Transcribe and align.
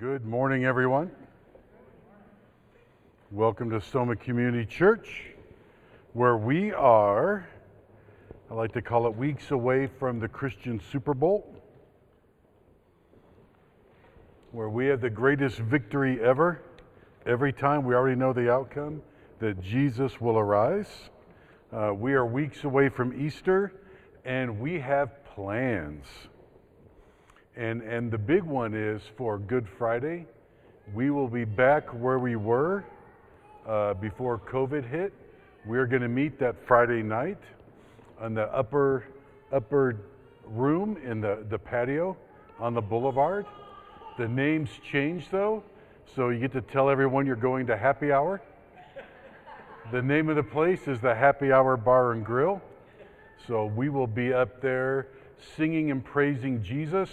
Good 0.00 0.24
morning, 0.24 0.64
everyone. 0.64 1.10
Welcome 3.30 3.68
to 3.68 3.82
Soma 3.82 4.16
Community 4.16 4.64
Church, 4.64 5.24
where 6.14 6.38
we 6.38 6.72
are, 6.72 7.46
I 8.50 8.54
like 8.54 8.72
to 8.72 8.80
call 8.80 9.06
it 9.08 9.14
weeks 9.14 9.50
away 9.50 9.90
from 9.98 10.18
the 10.18 10.26
Christian 10.26 10.80
Super 10.90 11.12
Bowl, 11.12 11.54
where 14.52 14.70
we 14.70 14.86
have 14.86 15.02
the 15.02 15.10
greatest 15.10 15.58
victory 15.58 16.18
ever. 16.24 16.62
Every 17.26 17.52
time 17.52 17.84
we 17.84 17.94
already 17.94 18.16
know 18.16 18.32
the 18.32 18.50
outcome 18.50 19.02
that 19.38 19.60
Jesus 19.60 20.18
will 20.18 20.38
arise. 20.38 21.10
Uh, 21.74 21.92
we 21.92 22.14
are 22.14 22.24
weeks 22.24 22.64
away 22.64 22.88
from 22.88 23.20
Easter, 23.20 23.74
and 24.24 24.60
we 24.60 24.80
have 24.80 25.22
plans. 25.26 26.06
And, 27.60 27.82
and 27.82 28.10
the 28.10 28.16
big 28.16 28.42
one 28.42 28.72
is 28.72 29.02
for 29.18 29.36
Good 29.36 29.68
Friday, 29.76 30.24
we 30.94 31.10
will 31.10 31.28
be 31.28 31.44
back 31.44 31.86
where 31.90 32.18
we 32.18 32.34
were 32.34 32.86
uh, 33.68 33.92
before 33.92 34.38
COVID 34.38 34.88
hit. 34.88 35.12
We're 35.66 35.84
going 35.84 36.00
to 36.00 36.08
meet 36.08 36.38
that 36.38 36.56
Friday 36.66 37.02
night 37.02 37.36
on 38.18 38.32
the 38.32 38.44
upper, 38.44 39.04
upper 39.52 39.98
room 40.46 40.96
in 41.04 41.20
the, 41.20 41.44
the 41.50 41.58
patio 41.58 42.16
on 42.58 42.72
the 42.72 42.80
boulevard. 42.80 43.44
The 44.16 44.26
name's 44.26 44.70
changed 44.90 45.30
though, 45.30 45.62
so 46.16 46.30
you 46.30 46.40
get 46.40 46.52
to 46.52 46.62
tell 46.62 46.88
everyone 46.88 47.26
you're 47.26 47.36
going 47.36 47.66
to 47.66 47.76
happy 47.76 48.10
hour. 48.10 48.40
The 49.92 50.00
name 50.00 50.30
of 50.30 50.36
the 50.36 50.42
place 50.42 50.88
is 50.88 50.98
the 51.02 51.14
Happy 51.14 51.52
Hour 51.52 51.76
Bar 51.76 52.12
and 52.12 52.24
Grill. 52.24 52.62
So 53.46 53.66
we 53.66 53.90
will 53.90 54.06
be 54.06 54.32
up 54.32 54.62
there 54.62 55.08
singing 55.58 55.90
and 55.90 56.02
praising 56.02 56.62
Jesus 56.62 57.10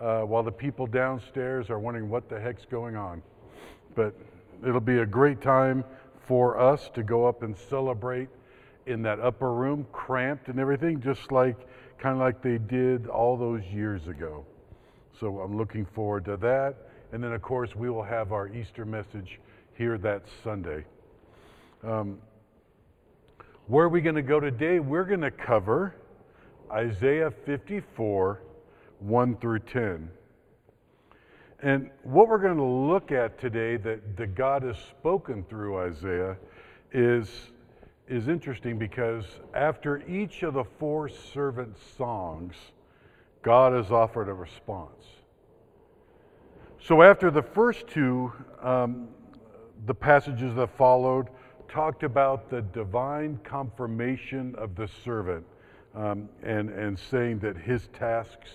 uh, 0.00 0.22
while 0.22 0.42
the 0.42 0.52
people 0.52 0.86
downstairs 0.86 1.70
are 1.70 1.78
wondering 1.78 2.08
what 2.08 2.28
the 2.28 2.38
heck's 2.38 2.64
going 2.64 2.96
on. 2.96 3.22
But 3.94 4.14
it'll 4.66 4.80
be 4.80 4.98
a 4.98 5.06
great 5.06 5.40
time 5.40 5.84
for 6.26 6.58
us 6.58 6.90
to 6.94 7.02
go 7.02 7.26
up 7.26 7.42
and 7.42 7.56
celebrate 7.56 8.28
in 8.86 9.02
that 9.02 9.20
upper 9.20 9.52
room, 9.52 9.86
cramped 9.92 10.48
and 10.48 10.58
everything, 10.58 11.00
just 11.00 11.32
like 11.32 11.56
kind 11.98 12.14
of 12.14 12.20
like 12.20 12.42
they 12.42 12.58
did 12.58 13.06
all 13.06 13.36
those 13.36 13.62
years 13.72 14.08
ago. 14.08 14.44
So 15.18 15.40
I'm 15.40 15.56
looking 15.56 15.86
forward 15.86 16.24
to 16.26 16.36
that. 16.38 16.74
And 17.12 17.22
then, 17.22 17.32
of 17.32 17.42
course, 17.42 17.74
we 17.76 17.88
will 17.88 18.02
have 18.02 18.32
our 18.32 18.48
Easter 18.48 18.84
message 18.84 19.38
here 19.76 19.96
that 19.98 20.22
Sunday. 20.42 20.84
Um, 21.82 22.18
where 23.66 23.86
are 23.86 23.88
we 23.88 24.00
going 24.00 24.16
to 24.16 24.22
go 24.22 24.40
today? 24.40 24.80
We're 24.80 25.04
going 25.04 25.20
to 25.20 25.30
cover 25.30 25.94
Isaiah 26.70 27.32
54, 27.46 28.40
1 29.04 29.36
through 29.36 29.58
10. 29.58 30.08
And 31.60 31.90
what 32.02 32.28
we're 32.28 32.38
going 32.38 32.56
to 32.56 32.62
look 32.62 33.12
at 33.12 33.38
today 33.38 33.76
that, 33.76 34.16
that 34.16 34.34
God 34.34 34.62
has 34.62 34.76
spoken 34.78 35.44
through 35.44 35.78
Isaiah 35.78 36.36
is, 36.92 37.28
is 38.08 38.28
interesting 38.28 38.78
because 38.78 39.24
after 39.52 40.02
each 40.08 40.42
of 40.42 40.54
the 40.54 40.64
four 40.64 41.08
servant 41.08 41.76
songs, 41.96 42.54
God 43.42 43.74
has 43.74 43.90
offered 43.90 44.28
a 44.28 44.34
response. 44.34 45.04
So 46.80 47.02
after 47.02 47.30
the 47.30 47.42
first 47.42 47.86
two, 47.86 48.32
um, 48.62 49.08
the 49.86 49.94
passages 49.94 50.54
that 50.54 50.76
followed 50.76 51.28
talked 51.68 52.04
about 52.04 52.48
the 52.48 52.62
divine 52.62 53.38
confirmation 53.44 54.54
of 54.56 54.74
the 54.74 54.88
servant 55.04 55.44
um, 55.94 56.28
and, 56.42 56.70
and 56.70 56.98
saying 56.98 57.40
that 57.40 57.56
his 57.56 57.88
tasks 57.88 58.50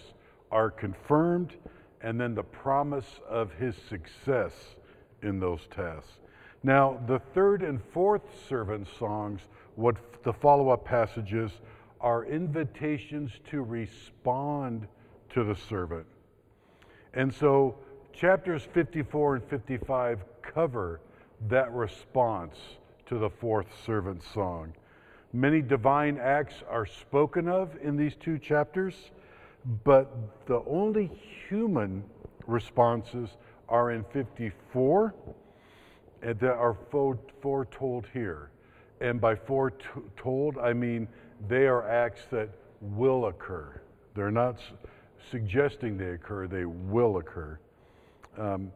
are 0.51 0.71
confirmed 0.71 1.53
and 2.01 2.19
then 2.19 2.33
the 2.33 2.43
promise 2.43 3.19
of 3.27 3.53
his 3.53 3.75
success 3.89 4.53
in 5.21 5.39
those 5.39 5.61
tasks. 5.75 6.19
Now, 6.63 6.99
the 7.07 7.19
third 7.33 7.61
and 7.61 7.81
fourth 7.93 8.21
servant 8.47 8.87
songs, 8.97 9.41
what 9.75 9.95
the 10.23 10.33
follow 10.33 10.69
up 10.69 10.85
passages, 10.85 11.51
are 12.01 12.25
invitations 12.25 13.31
to 13.49 13.61
respond 13.61 14.87
to 15.33 15.43
the 15.43 15.55
servant. 15.55 16.05
And 17.13 17.33
so, 17.33 17.75
chapters 18.13 18.63
54 18.73 19.35
and 19.35 19.43
55 19.45 20.19
cover 20.41 21.01
that 21.47 21.71
response 21.73 22.55
to 23.05 23.17
the 23.17 23.29
fourth 23.29 23.67
servant 23.85 24.21
song. 24.33 24.73
Many 25.31 25.61
divine 25.61 26.17
acts 26.17 26.55
are 26.69 26.85
spoken 26.85 27.47
of 27.47 27.77
in 27.81 27.95
these 27.95 28.15
two 28.15 28.37
chapters, 28.37 28.95
but 29.83 30.45
the 30.47 30.63
only 30.65 31.11
human 31.47 32.03
responses 32.47 33.29
are 33.67 33.91
in 33.91 34.03
54 34.05 35.13
and 36.21 36.39
that 36.39 36.53
are 36.53 36.75
foretold 37.41 38.05
here. 38.11 38.49
And 38.99 39.21
by 39.21 39.35
foretold, 39.35 40.57
I 40.57 40.73
mean 40.73 41.07
they 41.47 41.67
are 41.67 41.87
acts 41.87 42.21
that 42.31 42.49
will 42.81 43.27
occur. 43.27 43.81
They're 44.15 44.31
not 44.31 44.59
suggesting 45.29 45.97
they 45.97 46.11
occur, 46.11 46.47
they 46.47 46.65
will 46.65 47.17
occur. 47.17 47.59
Um, 48.37 48.71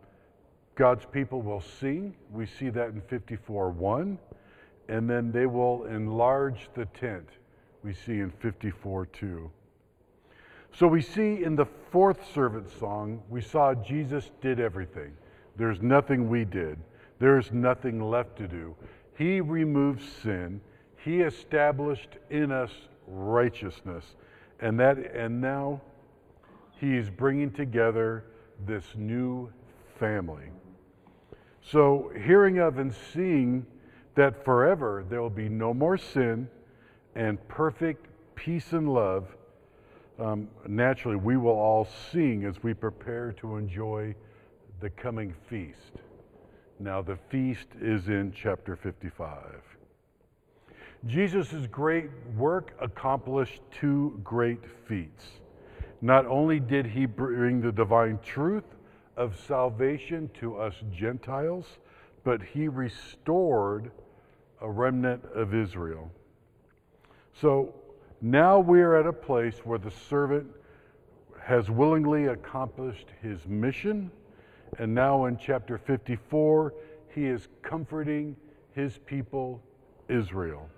God's 0.75 1.05
people 1.05 1.41
will 1.41 1.61
sing. 1.61 2.15
We 2.31 2.45
see 2.45 2.69
that 2.69 2.89
in 2.89 3.01
54 3.01 3.71
1. 3.71 4.17
And 4.89 5.09
then 5.09 5.31
they 5.31 5.45
will 5.45 5.85
enlarge 5.85 6.69
the 6.75 6.85
tent. 6.85 7.27
We 7.83 7.93
see 7.93 8.19
in 8.19 8.31
54 8.41 9.05
2. 9.07 9.51
So 10.75 10.87
we 10.87 11.01
see 11.01 11.43
in 11.43 11.55
the 11.55 11.67
fourth 11.91 12.33
servant 12.33 12.67
song, 12.79 13.21
we 13.29 13.41
saw 13.41 13.75
Jesus 13.75 14.31
did 14.41 14.59
everything. 14.59 15.13
There's 15.55 15.81
nothing 15.81 16.29
we 16.29 16.45
did, 16.45 16.79
there's 17.19 17.51
nothing 17.51 18.01
left 18.01 18.37
to 18.37 18.47
do. 18.47 18.75
He 19.15 19.39
removed 19.39 20.01
sin, 20.23 20.61
He 20.97 21.21
established 21.21 22.17
in 22.31 22.51
us 22.51 22.71
righteousness. 23.07 24.03
And, 24.59 24.79
that, 24.79 24.97
and 25.13 25.39
now 25.39 25.81
He 26.79 26.97
is 26.97 27.09
bringing 27.09 27.51
together 27.51 28.25
this 28.65 28.83
new 28.95 29.51
family. 29.99 30.49
So, 31.61 32.11
hearing 32.25 32.57
of 32.57 32.79
and 32.79 32.93
seeing 33.13 33.65
that 34.15 34.43
forever 34.43 35.05
there 35.07 35.21
will 35.21 35.29
be 35.29 35.49
no 35.49 35.73
more 35.73 35.97
sin 35.97 36.49
and 37.15 37.45
perfect 37.47 38.07
peace 38.35 38.73
and 38.73 38.91
love, 38.91 39.27
um, 40.23 40.47
naturally 40.67 41.17
we 41.17 41.37
will 41.37 41.51
all 41.51 41.87
sing 42.11 42.45
as 42.45 42.61
we 42.63 42.73
prepare 42.73 43.33
to 43.33 43.57
enjoy 43.57 44.15
the 44.79 44.89
coming 44.89 45.33
feast. 45.49 45.93
Now, 46.79 47.01
the 47.01 47.17
feast 47.29 47.67
is 47.79 48.07
in 48.07 48.33
chapter 48.35 48.75
55. 48.75 49.61
Jesus' 51.05 51.67
great 51.71 52.09
work 52.35 52.75
accomplished 52.81 53.61
two 53.71 54.19
great 54.23 54.61
feats. 54.87 55.25
Not 56.01 56.25
only 56.25 56.59
did 56.59 56.85
he 56.85 57.05
bring 57.05 57.61
the 57.61 57.71
divine 57.71 58.19
truth, 58.23 58.63
of 59.15 59.39
salvation 59.47 60.29
to 60.39 60.57
us 60.57 60.73
Gentiles, 60.91 61.65
but 62.23 62.41
he 62.41 62.67
restored 62.67 63.91
a 64.61 64.69
remnant 64.69 65.23
of 65.35 65.53
Israel. 65.53 66.09
So 67.39 67.75
now 68.23 68.57
we're 68.57 68.95
at 68.95 69.05
a 69.05 69.11
place 69.11 69.57
where 69.65 69.77
the 69.77 69.91
servant 69.91 70.47
has 71.41 71.69
willingly 71.69 72.27
accomplished 72.27 73.07
his 73.21 73.45
mission, 73.45 74.09
and 74.79 74.95
now 74.95 75.25
in 75.25 75.37
chapter 75.37 75.77
54, 75.77 76.73
he 77.13 77.25
is 77.25 77.49
comforting 77.61 78.37
his 78.73 78.97
people, 79.05 79.61
Israel. 80.07 80.69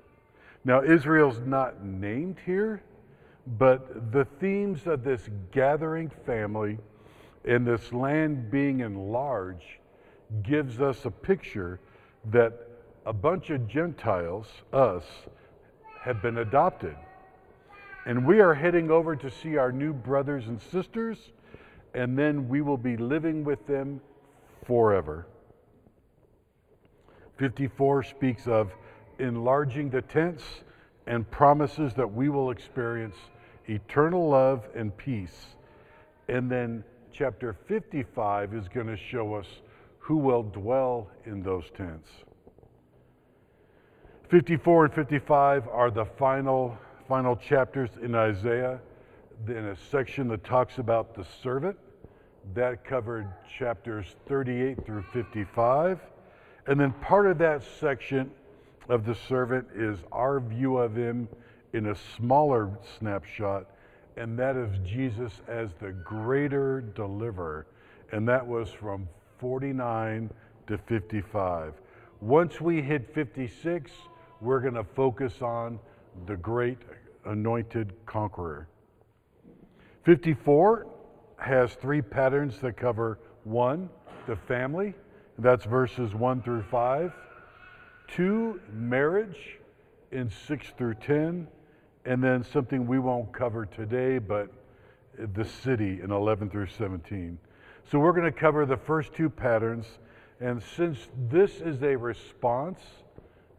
Now, 0.63 0.81
Israel's 0.81 1.39
not 1.45 1.85
named 1.85 2.38
here, 2.47 2.81
but 3.59 4.11
the 4.11 4.25
themes 4.39 4.88
of 4.88 5.03
this 5.03 5.29
gathering 5.51 6.09
family 6.25 6.79
and 7.47 7.66
this 7.66 7.94
land 7.94 8.50
being 8.50 8.79
enlarged 8.79 9.78
gives 10.41 10.81
us 10.81 11.05
a 11.05 11.11
picture 11.11 11.79
that 12.31 12.53
a 13.05 13.14
bunch 13.14 13.52
of 13.52 13.67
Gentiles, 13.67 14.47
us, 14.73 15.03
have 16.02 16.23
been 16.23 16.40
adopted. 16.40 16.96
And 18.05 18.25
we 18.25 18.40
are 18.40 18.53
heading 18.53 18.91
over 18.91 19.16
to 19.16 19.31
see 19.31 19.57
our 19.57 19.72
new 19.72 19.91
brothers 19.91 20.47
and 20.47 20.61
sisters, 20.61 21.17
and 21.93 22.17
then 22.17 22.47
we 22.47 22.61
will 22.61 22.78
be 22.78 22.97
living 22.97 23.43
with 23.43 23.66
them 23.66 23.99
forever. 24.66 25.25
54 27.37 28.03
speaks 28.03 28.47
of 28.47 28.72
enlarging 29.17 29.90
the 29.90 30.02
tents 30.03 30.43
and 31.07 31.29
promises 31.31 31.93
that 31.96 32.11
we 32.11 32.29
will 32.29 32.52
experience 32.52 33.16
eternal 33.67 34.29
love 34.29 34.67
and 34.75 34.96
peace. 34.96 35.47
And 36.28 36.49
then 36.49 36.84
chapter 37.11 37.53
55 37.67 38.53
is 38.53 38.67
going 38.67 38.87
to 38.87 38.97
show 38.97 39.34
us 39.34 39.47
who 39.99 40.17
will 40.17 40.43
dwell 40.43 41.09
in 41.25 41.41
those 41.41 41.66
tents. 41.75 42.09
54 44.29 44.85
and 44.85 44.93
55 44.93 45.67
are 45.67 45.91
the 45.91 46.05
final 46.05 46.78
final 47.07 47.35
chapters 47.35 47.90
in 48.02 48.16
Isaiah 48.16 48.79
in 49.47 49.66
a 49.67 49.75
section 49.91 50.28
that 50.29 50.43
talks 50.43 50.78
about 50.78 51.13
the 51.16 51.25
servant, 51.43 51.78
That 52.53 52.84
covered 52.84 53.28
chapters 53.57 54.16
38 54.28 54.85
through 54.85 55.03
55. 55.13 55.99
And 56.67 56.79
then 56.79 56.93
part 56.93 57.28
of 57.28 57.37
that 57.40 57.63
section 57.79 58.31
of 58.87 59.05
the 59.05 59.16
servant 59.16 59.67
is 59.75 59.99
our 60.11 60.40
view 60.40 60.78
of 60.78 60.96
him 60.96 61.28
in 61.73 61.87
a 61.87 61.96
smaller 62.16 62.72
snapshot, 62.97 63.66
and 64.16 64.37
that 64.40 64.55
is 64.55 64.69
Jesus 64.85 65.41
as 65.47 65.69
the 65.81 65.91
greater 65.91 66.81
deliverer. 66.81 67.67
And 68.11 68.28
that 68.28 68.46
was 68.46 68.69
from 68.69 69.09
49 69.40 70.29
to 70.67 70.78
55. 70.78 71.73
Once 72.22 72.61
we 72.61 72.81
hit 72.81 73.13
56, 73.13 73.91
we're 74.40 74.61
going 74.61 74.75
to 74.75 74.84
focus 74.84 75.41
on 75.41 75.79
the 76.26 76.38
great 76.38 76.78
anointed 77.26 77.94
conqueror. 78.06 78.67
54 80.03 80.88
has 81.38 81.73
three 81.73 82.02
patterns 82.02 82.59
that 82.59 82.78
cover 82.78 83.20
one, 83.44 83.90
the 84.28 84.35
family, 84.35 84.94
that's 85.38 85.66
verses 85.66 86.14
1 86.14 86.41
through 86.41 86.64
5, 86.64 87.14
two, 88.08 88.59
marriage 88.72 89.59
in 90.12 90.29
6 90.29 90.67
through 90.78 90.96
10, 90.96 91.47
and 92.06 92.23
then 92.23 92.44
something 92.44 92.88
we 92.88 93.00
won't 93.00 93.32
cover 93.34 93.66
today, 93.66 94.18
but 94.20 94.50
the 95.34 95.46
city 95.46 96.02
in 96.02 96.11
11 96.11 96.50
through 96.50 96.68
17. 96.68 97.38
So 97.91 98.00
we're 98.00 98.14
going 98.14 98.32
to 98.32 98.32
cover 98.32 98.66
the 98.66 98.78
first 98.78 99.14
two 99.14 99.29
patterns, 99.29 99.85
and 100.40 100.61
since 100.76 101.08
this 101.29 101.61
is 101.61 101.82
a 101.84 101.96
response 101.96 102.79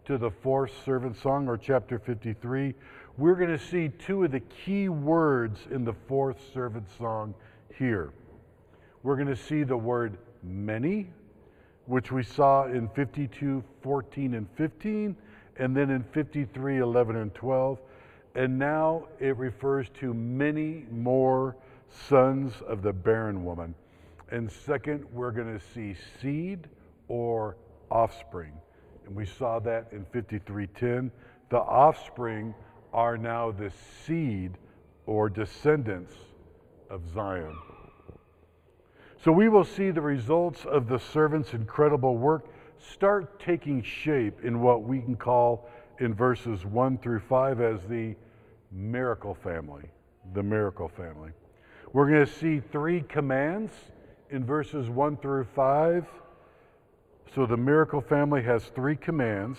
to 0.06 0.16
the 0.16 0.30
fourth 0.30 0.70
servant 0.84 1.20
song 1.20 1.48
or 1.48 1.58
chapter 1.58 1.98
53, 1.98 2.74
we're 3.18 3.34
going 3.34 3.50
to 3.50 3.58
see 3.58 3.88
two 3.88 4.22
of 4.22 4.30
the 4.30 4.40
key 4.40 4.88
words 4.88 5.58
in 5.70 5.84
the 5.84 5.94
fourth 6.06 6.38
servant 6.54 6.86
song 6.96 7.34
here. 7.76 8.12
We're 9.02 9.16
going 9.16 9.26
to 9.28 9.36
see 9.36 9.64
the 9.64 9.76
word 9.76 10.16
many, 10.44 11.10
which 11.86 12.12
we 12.12 12.22
saw 12.22 12.66
in 12.66 12.88
52, 12.90 13.64
14, 13.82 14.34
and 14.34 14.46
15, 14.54 15.16
and 15.56 15.76
then 15.76 15.90
in 15.90 16.04
53, 16.04 16.78
11, 16.78 17.16
and 17.16 17.34
12. 17.34 17.80
And 18.36 18.56
now 18.56 19.08
it 19.18 19.36
refers 19.36 19.88
to 20.00 20.14
many 20.14 20.86
more 20.90 21.56
sons 22.08 22.52
of 22.68 22.82
the 22.82 22.92
barren 22.92 23.44
woman. 23.44 23.74
And 24.30 24.50
second, 24.50 25.04
we're 25.12 25.32
going 25.32 25.58
to 25.58 25.64
see 25.74 25.96
seed 26.20 26.68
or 27.08 27.56
offspring. 27.90 28.52
And 29.06 29.14
we 29.14 29.24
saw 29.24 29.58
that 29.60 29.92
in 29.92 30.04
53:10. 30.06 31.10
The 31.48 31.58
offspring 31.58 32.54
are 32.92 33.16
now 33.16 33.52
the 33.52 33.70
seed 34.04 34.58
or 35.06 35.28
descendants 35.28 36.14
of 36.90 37.06
Zion. 37.14 37.56
So 39.18 39.32
we 39.32 39.48
will 39.48 39.64
see 39.64 39.90
the 39.90 40.00
results 40.00 40.64
of 40.64 40.88
the 40.88 40.98
servant's 40.98 41.54
incredible 41.54 42.16
work 42.16 42.46
start 42.78 43.40
taking 43.40 43.82
shape 43.82 44.44
in 44.44 44.60
what 44.60 44.82
we 44.82 45.00
can 45.00 45.16
call 45.16 45.68
in 45.98 46.14
verses 46.14 46.64
1 46.64 46.98
through 46.98 47.20
5 47.20 47.60
as 47.60 47.80
the 47.88 48.14
miracle 48.70 49.34
family. 49.34 49.88
The 50.34 50.42
miracle 50.42 50.88
family. 50.88 51.30
We're 51.92 52.08
going 52.10 52.26
to 52.26 52.32
see 52.32 52.60
three 52.60 53.00
commands 53.02 53.72
in 54.30 54.44
verses 54.44 54.90
1 54.90 55.16
through 55.18 55.44
5. 55.44 56.06
So 57.34 57.46
the 57.46 57.56
miracle 57.56 58.00
family 58.00 58.42
has 58.42 58.64
three 58.74 58.96
commands. 58.96 59.58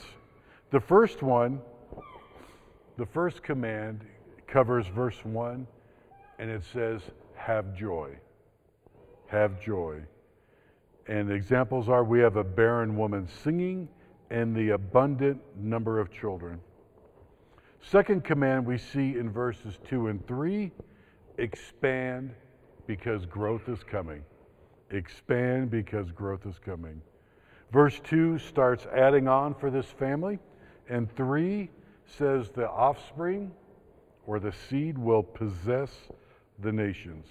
The 0.71 0.79
first 0.79 1.21
one, 1.21 1.61
the 2.97 3.05
first 3.05 3.43
command 3.43 4.05
covers 4.47 4.87
verse 4.87 5.23
1, 5.23 5.67
and 6.39 6.49
it 6.49 6.63
says, 6.73 7.01
Have 7.35 7.75
joy 7.75 8.17
have 9.27 9.61
joy. 9.61 10.01
And 11.07 11.31
examples 11.31 11.87
are 11.87 12.03
we 12.03 12.19
have 12.19 12.35
a 12.35 12.43
barren 12.43 12.97
woman 12.97 13.27
singing 13.43 13.87
and 14.29 14.55
the 14.55 14.71
abundant 14.71 15.39
number 15.55 15.99
of 15.99 16.11
children. 16.11 16.59
Second 17.81 18.23
command 18.23 18.65
we 18.65 18.77
see 18.77 19.17
in 19.17 19.29
verses 19.29 19.77
2 19.87 20.07
and 20.07 20.25
3 20.27 20.71
expand 21.37 22.33
because 22.87 23.25
growth 23.25 23.69
is 23.69 23.83
coming. 23.83 24.23
Expand 24.91 25.69
because 25.69 26.11
growth 26.11 26.45
is 26.45 26.59
coming. 26.59 27.01
Verse 27.71 27.99
2 28.03 28.39
starts 28.39 28.85
adding 28.95 29.27
on 29.27 29.53
for 29.53 29.69
this 29.69 29.85
family, 29.85 30.39
and 30.89 31.13
3 31.15 31.69
says 32.05 32.49
the 32.49 32.69
offspring 32.69 33.51
or 34.25 34.39
the 34.39 34.53
seed 34.69 34.97
will 34.97 35.23
possess 35.23 35.91
the 36.59 36.71
nations. 36.71 37.25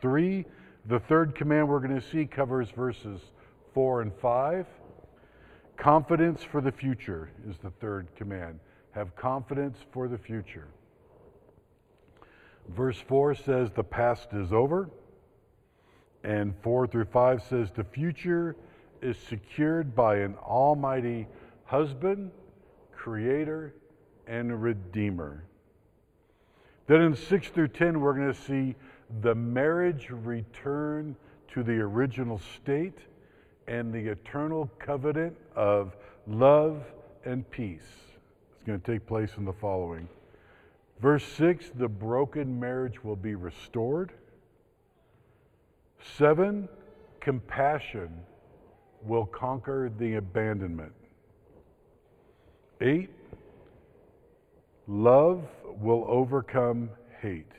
3 0.00 0.44
the 0.86 0.98
third 0.98 1.34
command 1.34 1.68
we're 1.68 1.78
going 1.78 2.00
to 2.00 2.06
see 2.08 2.26
covers 2.26 2.70
verses 2.70 3.20
4 3.72 4.02
and 4.02 4.12
5. 4.14 4.66
Confidence 5.76 6.42
for 6.42 6.60
the 6.60 6.72
future 6.72 7.30
is 7.48 7.56
the 7.58 7.70
third 7.70 8.08
command. 8.16 8.58
Have 8.92 9.14
confidence 9.14 9.78
for 9.92 10.08
the 10.08 10.18
future. 10.18 10.66
Verse 12.68 12.98
4 12.98 13.34
says 13.36 13.70
the 13.70 13.84
past 13.84 14.28
is 14.32 14.52
over. 14.52 14.90
And 16.24 16.54
4 16.62 16.88
through 16.88 17.06
5 17.06 17.42
says 17.48 17.70
the 17.74 17.84
future 17.84 18.56
is 19.02 19.16
secured 19.28 19.94
by 19.94 20.16
an 20.16 20.36
almighty 20.36 21.26
husband, 21.64 22.30
creator, 22.94 23.74
and 24.26 24.62
redeemer. 24.62 25.44
Then 26.86 27.02
in 27.02 27.16
6 27.16 27.48
through 27.48 27.68
10, 27.68 28.00
we're 28.00 28.14
going 28.14 28.32
to 28.32 28.40
see 28.40 28.74
the 29.20 29.34
marriage 29.34 30.08
return 30.10 31.16
to 31.48 31.62
the 31.62 31.72
original 31.72 32.40
state 32.56 32.98
and 33.66 33.92
the 33.92 34.10
eternal 34.10 34.70
covenant 34.78 35.36
of 35.54 35.96
love 36.26 36.84
and 37.24 37.48
peace. 37.50 37.82
It's 38.56 38.66
going 38.66 38.80
to 38.80 38.92
take 38.92 39.06
place 39.06 39.30
in 39.36 39.44
the 39.44 39.52
following. 39.52 40.08
Verse 41.00 41.24
6 41.24 41.70
the 41.74 41.88
broken 41.88 42.58
marriage 42.58 43.02
will 43.02 43.16
be 43.16 43.34
restored. 43.34 44.12
7 46.16 46.68
compassion 47.20 48.10
will 49.04 49.26
conquer 49.26 49.90
the 49.98 50.14
abandonment. 50.14 50.92
8 52.80 53.10
love 54.86 55.44
will 55.80 56.04
overcome 56.08 56.90
hate. 57.20 57.52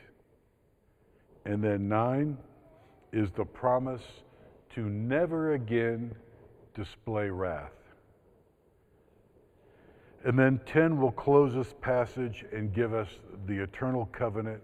And 1.45 1.63
then 1.63 1.87
nine 1.87 2.37
is 3.11 3.31
the 3.31 3.45
promise 3.45 4.03
to 4.75 4.81
never 4.81 5.53
again 5.53 6.13
display 6.73 7.29
wrath. 7.29 7.71
And 10.25 10.39
then 10.39 10.59
10 10.65 10.99
will 10.99 11.11
close 11.11 11.53
this 11.53 11.73
passage 11.81 12.45
and 12.53 12.73
give 12.73 12.93
us 12.93 13.09
the 13.45 13.61
eternal 13.61 14.05
covenant 14.13 14.61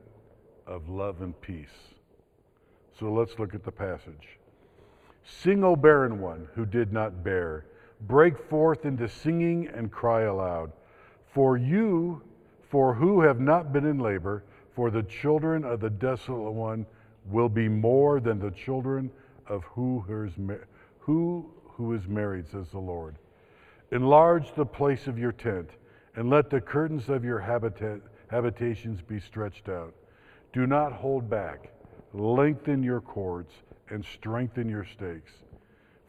of 0.66 0.88
love 0.88 1.22
and 1.22 1.40
peace. 1.42 1.68
So 2.98 3.12
let's 3.12 3.38
look 3.40 3.54
at 3.54 3.64
the 3.64 3.72
passage. 3.72 4.39
Sing, 5.24 5.64
O 5.64 5.76
barren 5.76 6.20
one 6.20 6.48
who 6.56 6.66
did 6.66 6.92
not 6.92 7.24
bear, 7.24 7.66
break 8.02 8.38
forth 8.38 8.86
into 8.86 9.08
singing 9.08 9.68
and 9.68 9.92
cry 9.92 10.22
aloud. 10.22 10.72
For 11.28 11.58
you, 11.58 12.22
for 12.70 12.94
who 12.94 13.22
have 13.22 13.40
not 13.40 13.74
been 13.74 13.86
in 13.86 14.00
labor, 14.00 14.44
for 14.74 14.90
the 14.90 15.04
children 15.04 15.64
of 15.66 15.80
the 15.80 15.90
desolate 15.90 16.54
one 16.54 16.86
will 17.26 17.50
be 17.50 17.68
more 17.68 18.20
than 18.20 18.40
the 18.40 18.52
children 18.52 19.12
of 19.48 19.64
who 19.66 20.04
who, 21.00 21.52
who 21.66 21.94
is 21.94 22.08
married, 22.08 22.48
says 22.48 22.70
the 22.70 22.80
Lord. 22.80 23.16
Enlarge 23.92 24.54
the 24.54 24.66
place 24.66 25.08
of 25.08 25.18
your 25.18 25.32
tent, 25.32 25.70
and 26.16 26.30
let 26.30 26.50
the 26.50 26.62
curtains 26.62 27.10
of 27.10 27.24
your 27.24 27.40
habitat, 27.40 28.02
habitations 28.30 29.02
be 29.02 29.20
stretched 29.20 29.70
out. 29.70 29.94
Do 30.54 30.68
not 30.68 30.94
hold 30.94 31.30
back. 31.30 31.72
Lengthen 32.14 32.84
your 32.84 33.02
cords 33.02 33.54
and 33.90 34.04
strengthen 34.06 34.70
your 34.70 34.86
stakes. 34.86 35.32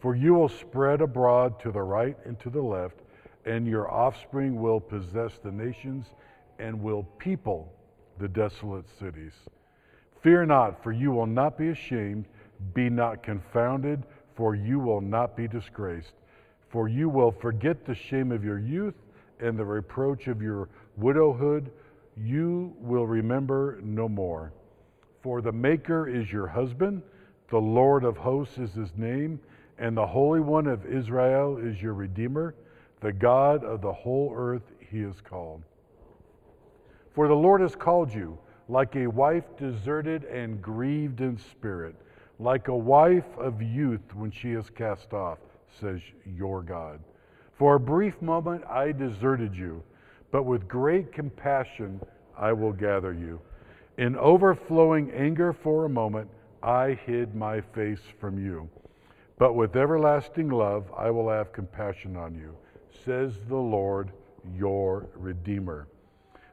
For 0.01 0.15
you 0.15 0.35
will 0.35 0.49
spread 0.49 1.01
abroad 1.01 1.61
to 1.61 1.71
the 1.71 1.83
right 1.83 2.17
and 2.25 2.39
to 2.41 2.51
the 2.51 2.63
left, 2.63 2.97
and 3.45 3.67
your 3.67 3.91
offspring 3.91 4.61
will 4.61 4.81
possess 4.81 5.39
the 5.43 5.53
nations 5.53 6.07
and 6.59 6.83
will 6.83 7.05
people 7.19 7.73
the 8.19 8.29
desolate 8.29 8.87
cities. 8.99 9.33
Fear 10.23 10.47
not, 10.47 10.83
for 10.83 10.93
you 10.93 11.11
will 11.11 11.27
not 11.27 11.57
be 11.57 11.69
ashamed. 11.69 12.27
Be 12.75 12.91
not 12.91 13.23
confounded, 13.23 14.03
for 14.35 14.55
you 14.55 14.79
will 14.79 15.01
not 15.01 15.37
be 15.37 15.49
disgraced. 15.49 16.13
For 16.69 16.89
you 16.89 17.09
will 17.09 17.33
forget 17.33 17.85
the 17.85 17.95
shame 17.95 18.31
of 18.31 18.45
your 18.45 18.59
youth 18.59 18.95
and 19.41 19.59
the 19.59 19.65
reproach 19.65 20.29
of 20.29 20.43
your 20.43 20.69
widowhood. 20.97 21.71
You 22.17 22.75
will 22.79 23.07
remember 23.07 23.81
no 23.83 24.09
more. 24.09 24.53
For 25.23 25.41
the 25.41 25.53
Maker 25.53 26.09
is 26.09 26.31
your 26.31 26.47
husband, 26.47 27.03
the 27.51 27.61
Lord 27.61 28.05
of 28.05 28.17
hosts 28.17 28.59
is 28.59 28.73
his 28.73 28.97
name, 28.97 29.41
and 29.79 29.97
the 29.97 30.07
Holy 30.07 30.41
One 30.41 30.67
of 30.67 30.87
Israel 30.87 31.59
is 31.59 31.83
your 31.83 31.95
Redeemer. 31.95 32.55
The 33.01 33.13
God 33.13 33.65
of 33.65 33.81
the 33.81 33.93
whole 33.93 34.33
earth 34.35 34.63
he 34.79 35.01
is 35.01 35.21
called. 35.21 35.63
For 37.15 37.29
the 37.29 37.35
Lord 37.35 37.61
has 37.61 37.75
called 37.75 38.13
you 38.13 38.39
like 38.69 38.95
a 38.95 39.07
wife 39.09 39.45
deserted 39.59 40.25
and 40.25 40.63
grieved 40.63 41.21
in 41.21 41.37
spirit, 41.39 41.97
like 42.39 42.69
a 42.69 42.77
wife 42.77 43.37
of 43.37 43.61
youth 43.61 44.15
when 44.15 44.31
she 44.31 44.53
is 44.53 44.71
cast 44.71 45.13
off, 45.13 45.39
says 45.81 46.01
your 46.25 46.63
God. 46.63 47.01
For 47.59 47.75
a 47.75 47.81
brief 47.81 48.23
moment 48.23 48.65
I 48.67 48.93
deserted 48.93 49.57
you, 49.57 49.83
but 50.31 50.45
with 50.45 50.69
great 50.69 51.13
compassion 51.13 52.01
I 52.39 52.53
will 52.53 52.73
gather 52.73 53.13
you. 53.13 53.41
In 53.99 54.17
overflowing 54.17 55.11
anger 55.11 55.53
for 55.53 55.85
a 55.85 55.89
moment, 55.91 56.31
I 56.63 56.99
hid 57.07 57.35
my 57.35 57.61
face 57.61 58.03
from 58.19 58.39
you. 58.39 58.69
But 59.39 59.55
with 59.55 59.77
everlasting 59.77 60.51
love 60.51 60.93
I 60.97 61.11
will 61.11 61.31
have 61.31 61.53
compassion 61.53 62.17
on 62.17 62.35
you, 62.35 62.55
says 63.05 63.35
the 63.49 63.57
Lord 63.57 64.11
your 64.55 65.09
Redeemer. 65.15 65.89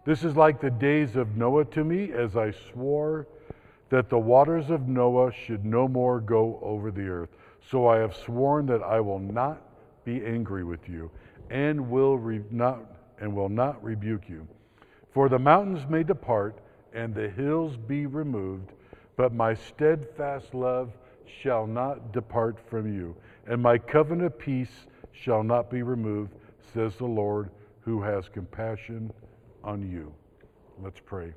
This 0.06 0.24
is 0.24 0.38
like 0.38 0.62
the 0.62 0.70
days 0.70 1.18
of 1.18 1.36
Noah 1.36 1.66
to 1.66 1.84
me, 1.84 2.12
as 2.14 2.38
I 2.38 2.52
swore 2.72 3.28
that 3.90 4.10
the 4.10 4.18
waters 4.18 4.70
of 4.70 4.88
Noah 4.88 5.32
should 5.32 5.66
no 5.66 5.88
more 5.88 6.20
go 6.20 6.60
over 6.62 6.92
the 6.92 7.08
earth. 7.08 7.30
So 7.70 7.88
I 7.88 7.98
have 7.98 8.16
sworn 8.16 8.66
that 8.68 8.84
I 8.84 9.02
will 9.02 9.20
not 9.20 9.62
be 10.06 10.26
angry 10.26 10.64
with 10.64 10.88
you, 10.88 11.12
and 11.50 11.90
will 11.90 12.18
re- 12.18 12.44
not 12.52 12.80
and 13.20 13.36
will 13.36 13.50
not 13.50 13.84
rebuke 13.84 14.30
you. 14.30 14.48
For 15.12 15.28
the 15.28 15.40
mountains 15.40 15.90
may 15.90 16.04
depart, 16.04 16.60
and 16.94 17.14
the 17.14 17.30
hills 17.30 17.76
be 17.76 18.06
removed, 18.06 18.72
but 19.18 19.34
my 19.34 19.56
steadfast 19.56 20.54
love 20.54 20.92
shall 21.42 21.68
not 21.68 22.14
depart 22.14 22.58
from 22.70 22.92
you, 22.94 23.16
and 23.48 23.62
my 23.62 23.78
covenant 23.78 24.28
of 24.28 24.40
peace 24.40 24.88
shall 25.12 25.44
not 25.44 25.70
be 25.70 25.82
removed, 25.82 26.32
says 26.74 26.96
the 26.96 27.06
Lord, 27.06 27.50
who 27.82 28.02
has 28.02 28.30
compassion 28.30 29.12
on 29.64 29.90
you. 29.90 30.14
Let's 30.82 31.02
pray. 31.04 31.34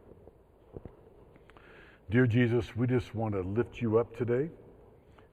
Dear 2.10 2.26
Jesus, 2.26 2.76
we 2.76 2.86
just 2.86 3.14
want 3.14 3.34
to 3.34 3.40
lift 3.40 3.80
you 3.80 3.98
up 3.98 4.16
today. 4.16 4.50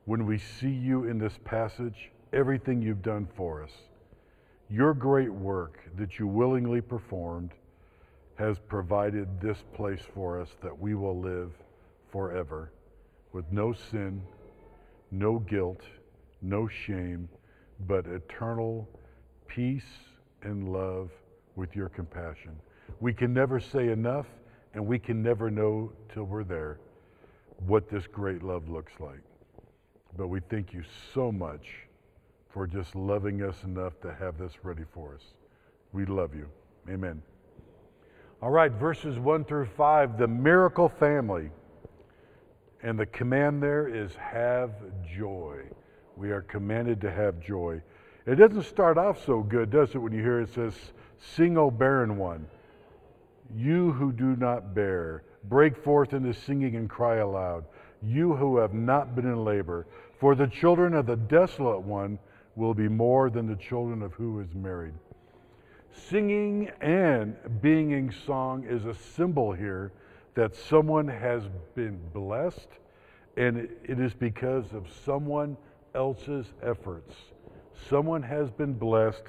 When 0.05 0.25
we 0.25 0.37
see 0.37 0.69
you 0.69 1.03
in 1.03 1.17
this 1.17 1.37
passage, 1.43 2.11
everything 2.31 2.81
you've 2.81 3.01
done 3.01 3.27
for 3.35 3.61
us, 3.61 3.71
your 4.69 4.93
great 4.93 5.31
work 5.31 5.79
that 5.97 6.17
you 6.17 6.27
willingly 6.27 6.79
performed 6.79 7.51
has 8.35 8.57
provided 8.59 9.41
this 9.41 9.57
place 9.73 10.01
for 10.13 10.39
us 10.39 10.49
that 10.61 10.77
we 10.77 10.93
will 10.93 11.19
live 11.19 11.51
forever 12.11 12.71
with 13.33 13.45
no 13.51 13.73
sin, 13.73 14.21
no 15.11 15.39
guilt, 15.39 15.81
no 16.41 16.67
shame, 16.67 17.29
but 17.87 18.05
eternal 18.07 18.87
peace 19.47 19.83
and 20.43 20.71
love 20.71 21.09
with 21.55 21.75
your 21.75 21.89
compassion. 21.89 22.51
We 22.99 23.13
can 23.13 23.33
never 23.33 23.59
say 23.59 23.89
enough 23.89 24.27
and 24.73 24.85
we 24.85 24.99
can 24.99 25.21
never 25.21 25.49
know 25.49 25.91
till 26.13 26.23
we're 26.23 26.43
there 26.43 26.79
what 27.65 27.89
this 27.89 28.05
great 28.07 28.43
love 28.43 28.69
looks 28.69 28.93
like. 28.99 29.21
But 30.15 30.27
we 30.27 30.39
thank 30.49 30.73
you 30.73 30.83
so 31.13 31.31
much 31.31 31.87
for 32.49 32.67
just 32.67 32.95
loving 32.95 33.43
us 33.43 33.63
enough 33.63 33.99
to 34.01 34.13
have 34.13 34.37
this 34.37 34.53
ready 34.63 34.83
for 34.93 35.15
us. 35.15 35.23
We 35.93 36.05
love 36.05 36.33
you. 36.35 36.47
Amen. 36.89 37.21
All 38.41 38.51
right, 38.51 38.71
verses 38.71 39.17
1 39.17 39.45
through 39.45 39.67
5, 39.75 40.17
the 40.17 40.27
miracle 40.27 40.89
family. 40.89 41.49
And 42.83 42.97
the 42.97 43.05
command 43.07 43.61
there 43.61 43.87
is 43.87 44.15
have 44.15 44.71
joy. 45.15 45.63
We 46.15 46.31
are 46.31 46.41
commanded 46.41 47.01
to 47.01 47.11
have 47.11 47.39
joy. 47.39 47.81
It 48.25 48.35
doesn't 48.35 48.63
start 48.63 48.97
off 48.97 49.23
so 49.25 49.41
good, 49.41 49.69
does 49.69 49.95
it, 49.95 49.99
when 49.99 50.13
you 50.13 50.21
hear 50.21 50.41
it 50.41 50.53
says, 50.53 50.73
Sing, 51.17 51.57
O 51.57 51.71
barren 51.71 52.17
one. 52.17 52.45
You 53.55 53.93
who 53.93 54.11
do 54.11 54.35
not 54.35 54.75
bear, 54.75 55.23
break 55.45 55.77
forth 55.77 56.13
into 56.13 56.33
singing 56.33 56.75
and 56.75 56.89
cry 56.89 57.17
aloud. 57.17 57.65
You 58.03 58.35
who 58.35 58.57
have 58.57 58.73
not 58.73 59.15
been 59.15 59.25
in 59.25 59.43
labor, 59.43 59.87
for 60.19 60.35
the 60.35 60.47
children 60.47 60.93
of 60.93 61.05
the 61.05 61.15
desolate 61.15 61.81
one 61.81 62.19
will 62.55 62.73
be 62.73 62.87
more 62.87 63.29
than 63.29 63.47
the 63.47 63.55
children 63.55 64.01
of 64.01 64.13
who 64.13 64.39
is 64.39 64.53
married. 64.53 64.93
Singing 65.91 66.69
and 66.81 67.35
being 67.61 67.91
in 67.91 68.11
song 68.25 68.65
is 68.67 68.85
a 68.85 68.93
symbol 68.93 69.53
here 69.53 69.91
that 70.37 70.55
someone 70.55 71.07
has 71.07 71.41
been 71.73 71.99
blessed, 72.13 72.67
and 73.37 73.57
it 73.57 73.99
is 73.99 74.13
because 74.13 74.71
of 74.71 74.85
someone 75.03 75.57
else's 75.95 76.45
efforts. 76.61 77.15
Someone 77.89 78.21
has 78.21 78.51
been 78.51 78.73
blessed 78.73 79.23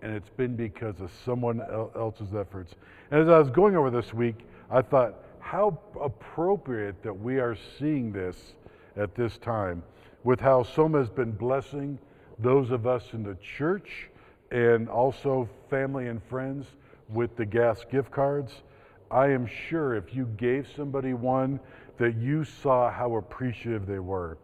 and 0.00 0.14
it's 0.14 0.30
been 0.30 0.56
because 0.56 1.00
of 1.02 1.10
someone 1.26 1.60
else's 1.94 2.34
efforts. 2.34 2.74
And 3.10 3.20
as 3.20 3.28
I 3.28 3.38
was 3.38 3.50
going 3.50 3.76
over 3.76 3.90
this 3.90 4.14
week, 4.14 4.36
I 4.70 4.80
thought, 4.80 5.16
how 5.40 5.78
appropriate 6.00 7.02
that 7.02 7.12
we 7.12 7.38
are 7.38 7.56
seeing 7.78 8.10
this 8.10 8.54
at 8.96 9.14
this 9.14 9.36
time 9.36 9.82
with 10.24 10.40
how 10.40 10.62
Soma 10.62 10.98
has 11.00 11.10
been 11.10 11.32
blessing 11.32 11.98
those 12.38 12.70
of 12.70 12.86
us 12.86 13.04
in 13.12 13.22
the 13.22 13.36
church 13.36 14.08
and 14.50 14.88
also 14.88 15.50
family 15.68 16.08
and 16.08 16.22
friends 16.24 16.66
with 17.10 17.36
the 17.36 17.44
gas 17.44 17.84
gift 17.90 18.10
cards. 18.10 18.62
I 19.10 19.28
am 19.28 19.46
sure 19.46 19.94
if 19.94 20.14
you 20.14 20.26
gave 20.36 20.68
somebody 20.76 21.14
one 21.14 21.60
that 21.98 22.16
you 22.16 22.44
saw 22.44 22.90
how 22.90 23.16
appreciative 23.16 23.86
they 23.86 23.98
were. 23.98 24.38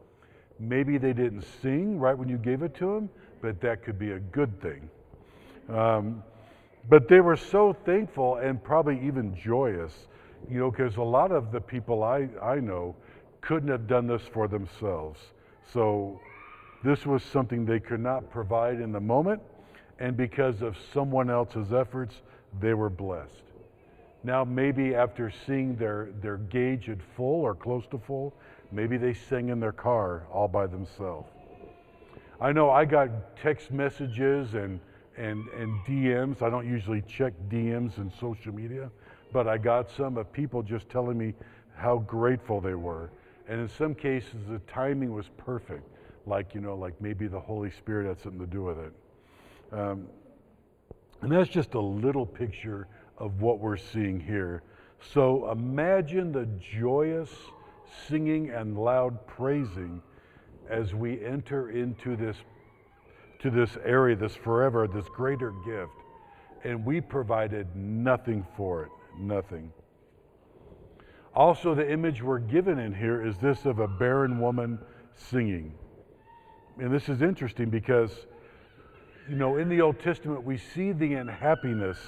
Maybe 0.59 0.99
they 0.99 1.13
didn't 1.13 1.45
sing 1.61 1.99
right 1.99 2.17
when 2.17 2.29
you 2.29 2.39
gave 2.39 2.63
it 2.63 2.75
to 2.77 2.87
them, 2.95 3.11
but 3.41 3.61
that 3.61 3.83
could 3.83 3.99
be 3.99 4.13
a 4.13 4.21
good 4.21 4.61
thing. 4.61 4.89
Um, 5.69 6.23
but 6.89 7.09
they 7.09 7.21
were 7.21 7.37
so 7.37 7.73
thankful 7.73 8.37
and 8.37 8.63
probably 8.63 9.01
even 9.05 9.37
joyous, 9.37 9.93
you 10.49 10.59
know, 10.59 10.71
because 10.71 10.97
a 10.97 11.03
lot 11.03 11.33
of 11.33 11.53
the 11.53 11.61
people 11.61 12.03
I, 12.03 12.29
I 12.43 12.57
know 12.61 12.95
couldn't 13.41 13.69
have 13.69 13.87
done 13.87 14.07
this 14.07 14.23
for 14.33 14.49
themselves. 14.49 15.21
So 15.73 16.21
this 16.85 17.07
was 17.07 17.23
something 17.23 17.65
they 17.65 17.81
could 17.81 18.01
not 18.01 18.31
provide 18.31 18.81
in 18.81 18.93
the 18.93 19.01
moment, 19.01 19.41
and 19.99 20.17
because 20.17 20.63
of 20.63 20.77
someone 20.93 21.31
else's 21.31 21.73
efforts, 21.73 22.15
they 22.61 22.75
were 22.75 22.91
blessed. 22.91 23.43
Now, 24.25 24.45
maybe 24.45 24.95
after 24.95 25.33
seeing 25.47 25.77
their, 25.77 26.11
their 26.21 26.37
gauge 26.37 26.89
at 26.89 26.99
full 27.17 27.43
or 27.43 27.55
close 27.55 27.85
to 27.91 27.99
full, 27.99 28.35
maybe 28.71 28.97
they 28.97 29.15
sing 29.15 29.49
in 29.49 29.59
their 29.59 29.73
car 29.73 30.27
all 30.33 30.49
by 30.49 30.67
themselves. 30.67 31.29
I 32.41 32.53
know 32.53 32.71
I 32.71 32.85
got 32.85 33.37
text 33.37 33.71
messages 33.71 34.55
and 34.55 34.81
and, 35.17 35.47
and 35.49 35.85
DMs. 35.85 36.43
I 36.43 36.51
don't 36.51 36.69
usually 36.69 37.03
check 37.03 37.33
DMs 37.49 37.99
in 37.99 38.13
social 38.21 38.55
media, 38.55 38.91
but 39.33 39.47
I 39.47 39.59
got 39.59 39.91
some 39.91 40.17
of 40.17 40.33
people 40.33 40.63
just 40.63 40.89
telling 40.89 41.19
me 41.19 41.35
how 41.77 41.99
grateful 41.99 42.61
they 42.61 42.75
were. 42.75 43.11
And 43.49 43.61
in 43.61 43.69
some 43.69 43.95
cases, 43.95 44.35
the 44.49 44.61
timing 44.61 45.13
was 45.13 45.27
perfect. 45.37 45.89
Like, 46.27 46.55
you 46.55 46.61
know, 46.61 46.75
like 46.77 46.99
maybe 47.01 47.27
the 47.27 47.41
Holy 47.41 47.71
Spirit 47.71 48.07
had 48.07 48.21
something 48.21 48.41
to 48.41 48.47
do 48.47 48.63
with 48.63 48.79
it. 48.79 48.93
Um, 49.73 50.07
and 51.23 51.33
that's 51.33 51.49
just 51.49 51.75
a 51.75 51.81
little 51.81 52.27
picture 52.27 52.87
of 53.23 53.41
what 53.41 53.61
we're 53.61 53.77
seeing 53.77 54.21
here. 54.21 54.63
So 55.13 55.51
imagine 55.51 56.33
the 56.33 56.47
joyous 56.79 57.31
singing 58.09 58.51
and 58.51 58.77
loud 58.77 59.27
praising 59.27 60.03
as 60.69 60.93
we 60.93 61.25
enter 61.25 61.71
into 61.71 62.17
this 62.17 62.37
to 63.39 63.51
this 63.51 63.77
area, 63.85 64.15
this 64.15 64.37
forever, 64.37 64.87
this 64.87 65.09
greater 65.09 65.53
gift. 65.65 65.93
And 66.65 66.85
we 66.85 67.01
provided 67.01 67.75
nothing 67.75 68.47
for 68.57 68.85
it, 68.85 68.91
nothing. 69.19 69.73
Also, 71.35 71.75
the 71.75 71.91
image 71.91 72.23
we're 72.23 72.39
given 72.39 72.79
in 72.79 72.95
here 72.95 73.27
is 73.27 73.37
this 73.39 73.65
of 73.65 73.81
a 73.81 73.89
barren 73.89 74.39
woman 74.39 74.79
singing. 75.17 75.75
And 76.79 76.95
this 76.95 77.09
is 77.09 77.21
interesting 77.21 77.69
because, 77.69 78.13
you 79.29 79.35
know, 79.35 79.57
in 79.57 79.69
the 79.69 79.81
Old 79.81 79.99
Testament, 79.99 80.45
we 80.45 80.57
see 80.57 80.93
the 80.93 81.15
unhappiness 81.15 81.99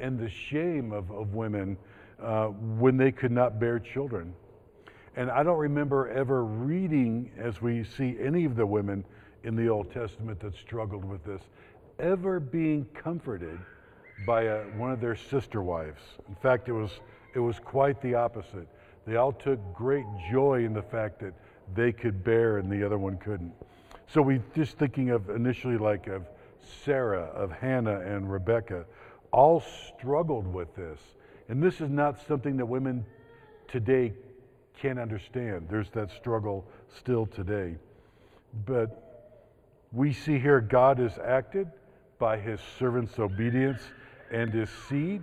and 0.00 0.18
the 0.18 0.28
shame 0.28 0.92
of, 0.92 1.10
of 1.10 1.34
women 1.34 1.76
uh, 2.22 2.46
when 2.46 2.96
they 2.96 3.12
could 3.12 3.32
not 3.32 3.58
bear 3.58 3.78
children. 3.78 4.34
And 5.16 5.30
I 5.30 5.42
don't 5.42 5.58
remember 5.58 6.08
ever 6.08 6.44
reading, 6.44 7.30
as 7.38 7.60
we 7.60 7.84
see 7.84 8.16
any 8.20 8.44
of 8.44 8.56
the 8.56 8.66
women 8.66 9.04
in 9.42 9.56
the 9.56 9.68
Old 9.68 9.92
Testament 9.92 10.40
that 10.40 10.54
struggled 10.54 11.04
with 11.04 11.24
this 11.24 11.42
ever 11.98 12.40
being 12.40 12.86
comforted 12.94 13.58
by 14.26 14.44
a, 14.44 14.62
one 14.76 14.90
of 14.90 15.00
their 15.00 15.16
sister 15.16 15.62
wives. 15.62 16.00
In 16.28 16.34
fact, 16.36 16.68
it 16.68 16.72
was, 16.72 16.90
it 17.34 17.40
was 17.40 17.58
quite 17.58 18.00
the 18.00 18.14
opposite. 18.14 18.68
They 19.06 19.16
all 19.16 19.32
took 19.32 19.58
great 19.74 20.04
joy 20.30 20.64
in 20.64 20.72
the 20.72 20.82
fact 20.82 21.20
that 21.20 21.34
they 21.74 21.92
could 21.92 22.24
bear 22.24 22.58
and 22.58 22.70
the 22.70 22.84
other 22.84 22.98
one 22.98 23.16
couldn't. 23.18 23.52
So 24.06 24.22
we're 24.22 24.42
just 24.54 24.78
thinking 24.78 25.10
of 25.10 25.30
initially 25.30 25.78
like 25.78 26.06
of 26.06 26.26
Sarah, 26.84 27.30
of 27.34 27.52
Hannah 27.52 28.00
and 28.00 28.30
Rebecca, 28.30 28.84
all 29.32 29.62
struggled 29.96 30.52
with 30.52 30.74
this. 30.74 30.98
And 31.48 31.62
this 31.62 31.80
is 31.80 31.90
not 31.90 32.24
something 32.26 32.56
that 32.58 32.66
women 32.66 33.04
today 33.68 34.12
can't 34.80 34.98
understand. 34.98 35.66
There's 35.68 35.90
that 35.90 36.10
struggle 36.10 36.64
still 36.96 37.26
today. 37.26 37.76
But 38.66 39.28
we 39.92 40.12
see 40.12 40.38
here 40.38 40.60
God 40.60 40.98
has 40.98 41.18
acted 41.18 41.68
by 42.18 42.38
his 42.38 42.60
servant's 42.78 43.18
obedience 43.18 43.82
and 44.30 44.52
his 44.52 44.70
seed, 44.88 45.22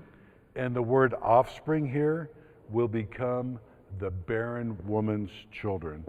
and 0.56 0.76
the 0.76 0.82
word 0.82 1.14
offspring 1.22 1.90
here 1.90 2.30
will 2.70 2.88
become 2.88 3.60
the 4.00 4.10
barren 4.10 4.78
woman's 4.86 5.32
children. 5.52 6.04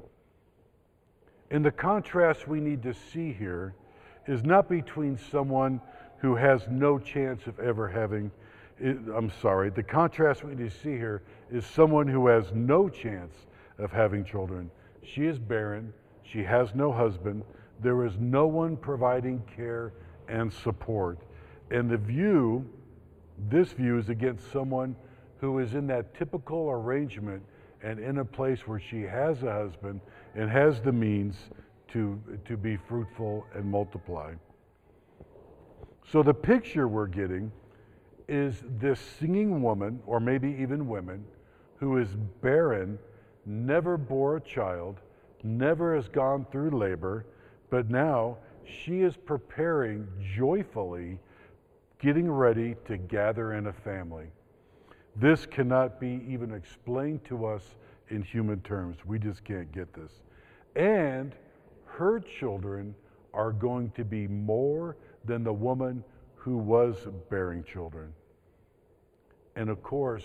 And 1.50 1.64
the 1.64 1.70
contrast 1.70 2.48
we 2.48 2.60
need 2.60 2.82
to 2.82 2.92
see 2.92 3.32
here 3.32 3.74
is 4.26 4.44
not 4.44 4.68
between 4.68 5.16
someone 5.30 5.80
who 6.18 6.34
has 6.34 6.62
no 6.68 6.98
chance 6.98 7.46
of 7.46 7.58
ever 7.60 7.88
having, 7.88 8.30
I'm 8.80 9.30
sorry, 9.40 9.70
the 9.70 9.82
contrast 9.82 10.44
we 10.44 10.54
need 10.54 10.70
to 10.70 10.76
see 10.78 10.96
here 10.96 11.22
is 11.50 11.64
someone 11.64 12.08
who 12.08 12.26
has 12.26 12.52
no 12.52 12.88
chance 12.88 13.34
of 13.78 13.92
having 13.92 14.24
children. 14.24 14.70
She 15.04 15.26
is 15.26 15.38
barren, 15.38 15.92
she 16.22 16.42
has 16.42 16.74
no 16.74 16.92
husband, 16.92 17.44
there 17.80 18.04
is 18.04 18.12
no 18.18 18.46
one 18.46 18.76
providing 18.76 19.42
care 19.56 19.92
and 20.28 20.52
support. 20.52 21.18
And 21.70 21.88
the 21.88 21.96
view, 21.96 22.68
this 23.48 23.72
view, 23.72 23.98
is 23.98 24.08
against 24.08 24.50
someone 24.52 24.96
who 25.40 25.60
is 25.60 25.74
in 25.74 25.86
that 25.86 26.14
typical 26.16 26.70
arrangement 26.70 27.42
and 27.82 28.00
in 28.00 28.18
a 28.18 28.24
place 28.24 28.66
where 28.66 28.80
she 28.80 29.02
has 29.02 29.42
a 29.44 29.52
husband 29.52 30.00
and 30.34 30.50
has 30.50 30.80
the 30.80 30.92
means 30.92 31.36
to, 31.92 32.20
to 32.44 32.56
be 32.56 32.76
fruitful 32.76 33.46
and 33.54 33.64
multiply. 33.64 34.32
So 36.10 36.22
the 36.22 36.32
picture 36.32 36.88
we're 36.88 37.06
getting 37.06 37.52
is 38.28 38.62
this 38.78 38.98
singing 39.20 39.62
woman, 39.62 40.00
or 40.06 40.20
maybe 40.20 40.56
even 40.58 40.88
women, 40.88 41.22
who 41.76 41.98
is 41.98 42.08
barren, 42.40 42.98
never 43.44 43.98
bore 43.98 44.36
a 44.36 44.40
child, 44.40 45.00
never 45.42 45.94
has 45.94 46.08
gone 46.08 46.46
through 46.50 46.70
labor, 46.70 47.26
but 47.68 47.90
now 47.90 48.38
she 48.64 49.02
is 49.02 49.16
preparing 49.16 50.08
joyfully, 50.34 51.18
getting 51.98 52.30
ready 52.30 52.74
to 52.86 52.96
gather 52.96 53.52
in 53.52 53.66
a 53.66 53.72
family. 53.72 54.28
This 55.14 55.44
cannot 55.44 56.00
be 56.00 56.24
even 56.26 56.54
explained 56.54 57.24
to 57.26 57.44
us 57.44 57.62
in 58.08 58.22
human 58.22 58.60
terms. 58.62 58.96
We 59.04 59.18
just 59.18 59.44
can't 59.44 59.70
get 59.72 59.92
this. 59.92 60.12
And 60.74 61.34
her 61.84 62.20
children 62.20 62.94
are 63.34 63.52
going 63.52 63.90
to 63.90 64.04
be 64.04 64.26
more 64.26 64.96
than 65.24 65.44
the 65.44 65.52
woman 65.52 66.02
who 66.36 66.56
was 66.56 66.96
bearing 67.30 67.64
children. 67.64 68.12
And 69.56 69.68
of 69.68 69.82
course, 69.82 70.24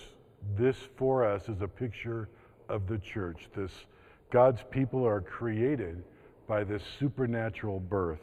this 0.55 0.77
for 0.95 1.25
us 1.25 1.49
is 1.49 1.61
a 1.61 1.67
picture 1.67 2.29
of 2.69 2.87
the 2.87 2.97
church. 2.99 3.49
This 3.55 3.71
God's 4.31 4.63
people 4.71 5.05
are 5.05 5.21
created 5.21 6.03
by 6.47 6.63
this 6.63 6.83
supernatural 6.99 7.79
birth. 7.79 8.21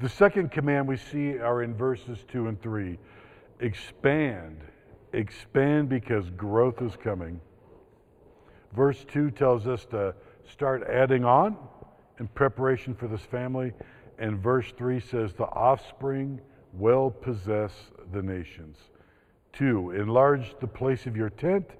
The 0.00 0.08
second 0.08 0.50
command 0.50 0.86
we 0.86 0.96
see 0.96 1.38
are 1.38 1.62
in 1.62 1.74
verses 1.74 2.18
2 2.30 2.48
and 2.48 2.60
3. 2.60 2.98
Expand. 3.60 4.60
Expand 5.12 5.88
because 5.88 6.28
growth 6.30 6.82
is 6.82 6.96
coming. 6.96 7.40
Verse 8.74 9.04
2 9.12 9.30
tells 9.30 9.66
us 9.66 9.86
to 9.86 10.14
start 10.44 10.82
adding 10.88 11.24
on 11.24 11.56
in 12.18 12.28
preparation 12.28 12.94
for 12.94 13.08
this 13.08 13.22
family. 13.22 13.72
And 14.18 14.38
verse 14.38 14.72
3 14.76 15.00
says, 15.00 15.32
The 15.32 15.44
offspring 15.44 16.40
will 16.72 17.10
possess 17.10 17.72
the 18.12 18.22
nations. 18.22 18.76
Two, 19.52 19.90
enlarge 19.92 20.54
the 20.60 20.66
place 20.66 21.06
of 21.06 21.16
your 21.16 21.30
tent. 21.30 21.70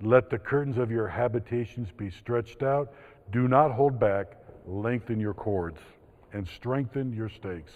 Let 0.00 0.30
the 0.30 0.38
curtains 0.38 0.78
of 0.78 0.90
your 0.90 1.08
habitations 1.08 1.88
be 1.96 2.10
stretched 2.10 2.62
out. 2.62 2.92
Do 3.30 3.48
not 3.48 3.72
hold 3.72 3.98
back. 3.98 4.36
Lengthen 4.66 5.18
your 5.20 5.34
cords 5.34 5.80
and 6.32 6.46
strengthen 6.46 7.12
your 7.12 7.28
stakes. 7.28 7.72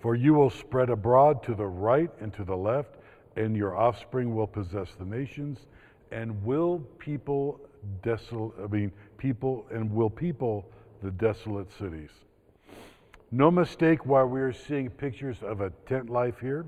For 0.00 0.14
you 0.14 0.34
will 0.34 0.50
spread 0.50 0.90
abroad 0.90 1.42
to 1.44 1.54
the 1.54 1.66
right 1.66 2.10
and 2.20 2.32
to 2.34 2.44
the 2.44 2.56
left, 2.56 2.96
and 3.36 3.56
your 3.56 3.76
offspring 3.76 4.34
will 4.34 4.46
possess 4.46 4.88
the 4.98 5.04
nations, 5.04 5.66
and 6.12 6.44
will 6.44 6.80
people 6.98 7.60
desolate, 8.02 8.52
I 8.62 8.66
mean, 8.66 8.92
people, 9.18 9.66
and 9.70 9.92
will 9.92 10.10
people 10.10 10.66
the 11.02 11.10
desolate 11.10 11.70
cities. 11.78 12.10
No 13.30 13.50
mistake 13.50 14.06
why 14.06 14.22
we 14.22 14.40
are 14.40 14.52
seeing 14.52 14.90
pictures 14.90 15.38
of 15.42 15.60
a 15.60 15.70
tent 15.86 16.08
life 16.08 16.38
here. 16.40 16.66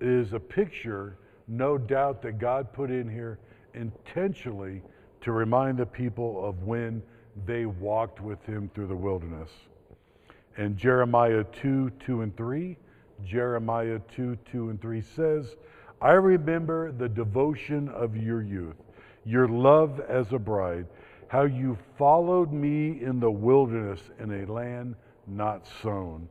It 0.00 0.08
is 0.08 0.32
a 0.32 0.40
picture, 0.40 1.18
no 1.48 1.76
doubt, 1.76 2.22
that 2.22 2.38
God 2.38 2.72
put 2.72 2.90
in 2.90 3.08
here 3.08 3.38
intentionally 3.74 4.82
to 5.22 5.32
remind 5.32 5.78
the 5.78 5.86
people 5.86 6.46
of 6.46 6.62
when 6.62 7.02
they 7.46 7.66
walked 7.66 8.20
with 8.20 8.44
him 8.44 8.70
through 8.74 8.86
the 8.86 8.96
wilderness. 8.96 9.50
And 10.56 10.76
Jeremiah 10.76 11.44
2 11.44 11.90
2 12.04 12.22
and 12.22 12.36
3, 12.36 12.76
Jeremiah 13.24 13.98
2 14.14 14.38
2 14.52 14.70
and 14.70 14.80
3 14.80 15.00
says, 15.00 15.56
I 16.00 16.12
remember 16.12 16.92
the 16.92 17.08
devotion 17.08 17.88
of 17.88 18.16
your 18.16 18.42
youth, 18.42 18.76
your 19.24 19.48
love 19.48 20.00
as 20.00 20.32
a 20.32 20.38
bride, 20.38 20.86
how 21.28 21.44
you 21.44 21.76
followed 21.96 22.52
me 22.52 23.02
in 23.02 23.18
the 23.20 23.30
wilderness 23.30 24.00
in 24.18 24.42
a 24.42 24.52
land 24.52 24.94
not 25.26 25.66
sown. 25.82 26.28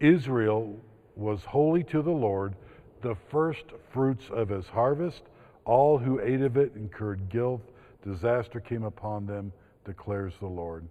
Israel 0.00 0.78
was 1.14 1.44
holy 1.44 1.82
to 1.84 2.02
the 2.02 2.10
Lord, 2.10 2.54
the 3.02 3.16
first 3.30 3.64
fruits 3.92 4.24
of 4.30 4.48
his 4.48 4.66
harvest. 4.66 5.22
All 5.64 5.98
who 5.98 6.20
ate 6.20 6.42
of 6.42 6.56
it 6.56 6.72
incurred 6.76 7.28
guilt. 7.28 7.62
Disaster 8.04 8.60
came 8.60 8.84
upon 8.84 9.26
them, 9.26 9.52
declares 9.84 10.34
the 10.38 10.46
Lord. 10.46 10.86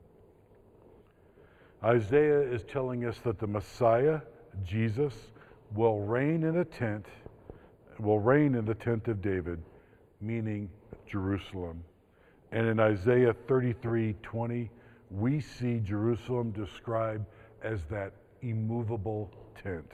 Isaiah 1.84 2.42
is 2.42 2.64
telling 2.64 3.06
us 3.06 3.20
that 3.20 3.40
the 3.40 3.48
Messiah, 3.48 4.22
Jesus, 4.66 5.14
will 5.76 6.02
reign 6.02 6.44
in 6.44 6.58
a 6.58 6.66
tent, 6.66 7.06
will 8.00 8.20
reign 8.20 8.56
in 8.56 8.66
the 8.66 8.74
tent 8.74 9.08
of 9.08 9.22
David, 9.22 9.62
meaning 10.22 10.70
Jerusalem. 11.08 11.84
And 12.52 12.68
in 12.68 12.80
Isaiah 12.80 13.34
33 13.48 14.16
20, 14.22 14.70
we 15.12 15.42
see 15.42 15.80
Jerusalem 15.80 16.52
described 16.52 17.26
as 17.64 17.80
that 17.90 18.14
immovable 18.42 19.32
tent. 19.62 19.92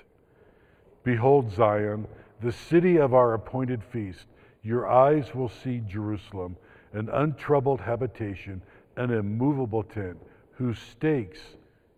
Behold, 1.04 1.52
Zion, 1.54 2.08
the 2.42 2.52
city 2.52 2.98
of 2.98 3.14
our 3.14 3.34
appointed 3.34 3.84
feast. 3.84 4.26
Your 4.64 4.88
eyes 4.88 5.34
will 5.34 5.50
see 5.50 5.82
Jerusalem, 5.88 6.56
an 6.94 7.10
untroubled 7.10 7.82
habitation, 7.82 8.62
an 8.96 9.12
immovable 9.12 9.84
tent, 9.84 10.18
whose 10.52 10.78
stakes 10.80 11.40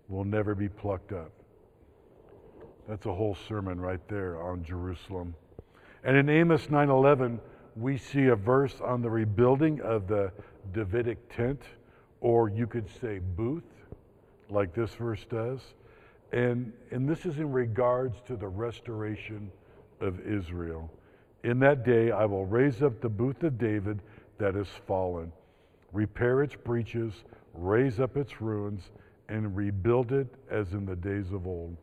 will 0.07 0.23
never 0.23 0.55
be 0.55 0.69
plucked 0.69 1.11
up. 1.11 1.31
That's 2.87 3.05
a 3.05 3.13
whole 3.13 3.37
sermon 3.47 3.79
right 3.79 4.05
there 4.07 4.41
on 4.41 4.63
Jerusalem. 4.63 5.35
And 6.03 6.17
in 6.17 6.29
Amos 6.29 6.67
9:11, 6.67 7.39
we 7.75 7.97
see 7.97 8.27
a 8.27 8.35
verse 8.35 8.75
on 8.81 9.01
the 9.01 9.09
rebuilding 9.09 9.81
of 9.81 10.07
the 10.07 10.31
Davidic 10.73 11.17
tent, 11.35 11.61
or 12.21 12.49
you 12.49 12.67
could 12.67 12.87
say 13.01 13.19
booth, 13.19 13.63
like 14.49 14.73
this 14.73 14.91
verse 14.91 15.25
does. 15.29 15.59
And, 16.31 16.73
and 16.91 17.07
this 17.07 17.25
is 17.25 17.37
in 17.37 17.51
regards 17.51 18.15
to 18.27 18.35
the 18.35 18.47
restoration 18.47 19.51
of 20.01 20.19
Israel. 20.21 20.91
In 21.43 21.59
that 21.59 21.83
day, 21.83 22.11
I 22.11 22.25
will 22.25 22.45
raise 22.45 22.81
up 22.81 23.01
the 23.01 23.09
booth 23.09 23.43
of 23.43 23.57
David 23.57 23.99
that 24.37 24.55
is 24.55 24.67
fallen, 24.87 25.31
repair 25.91 26.41
its 26.41 26.55
breaches, 26.55 27.13
raise 27.53 27.99
up 27.99 28.17
its 28.17 28.41
ruins, 28.41 28.89
and 29.29 29.55
rebuild 29.55 30.11
it 30.11 30.27
as 30.49 30.73
in 30.73 30.85
the 30.85 30.95
days 30.95 31.31
of 31.31 31.47
old. 31.47 31.75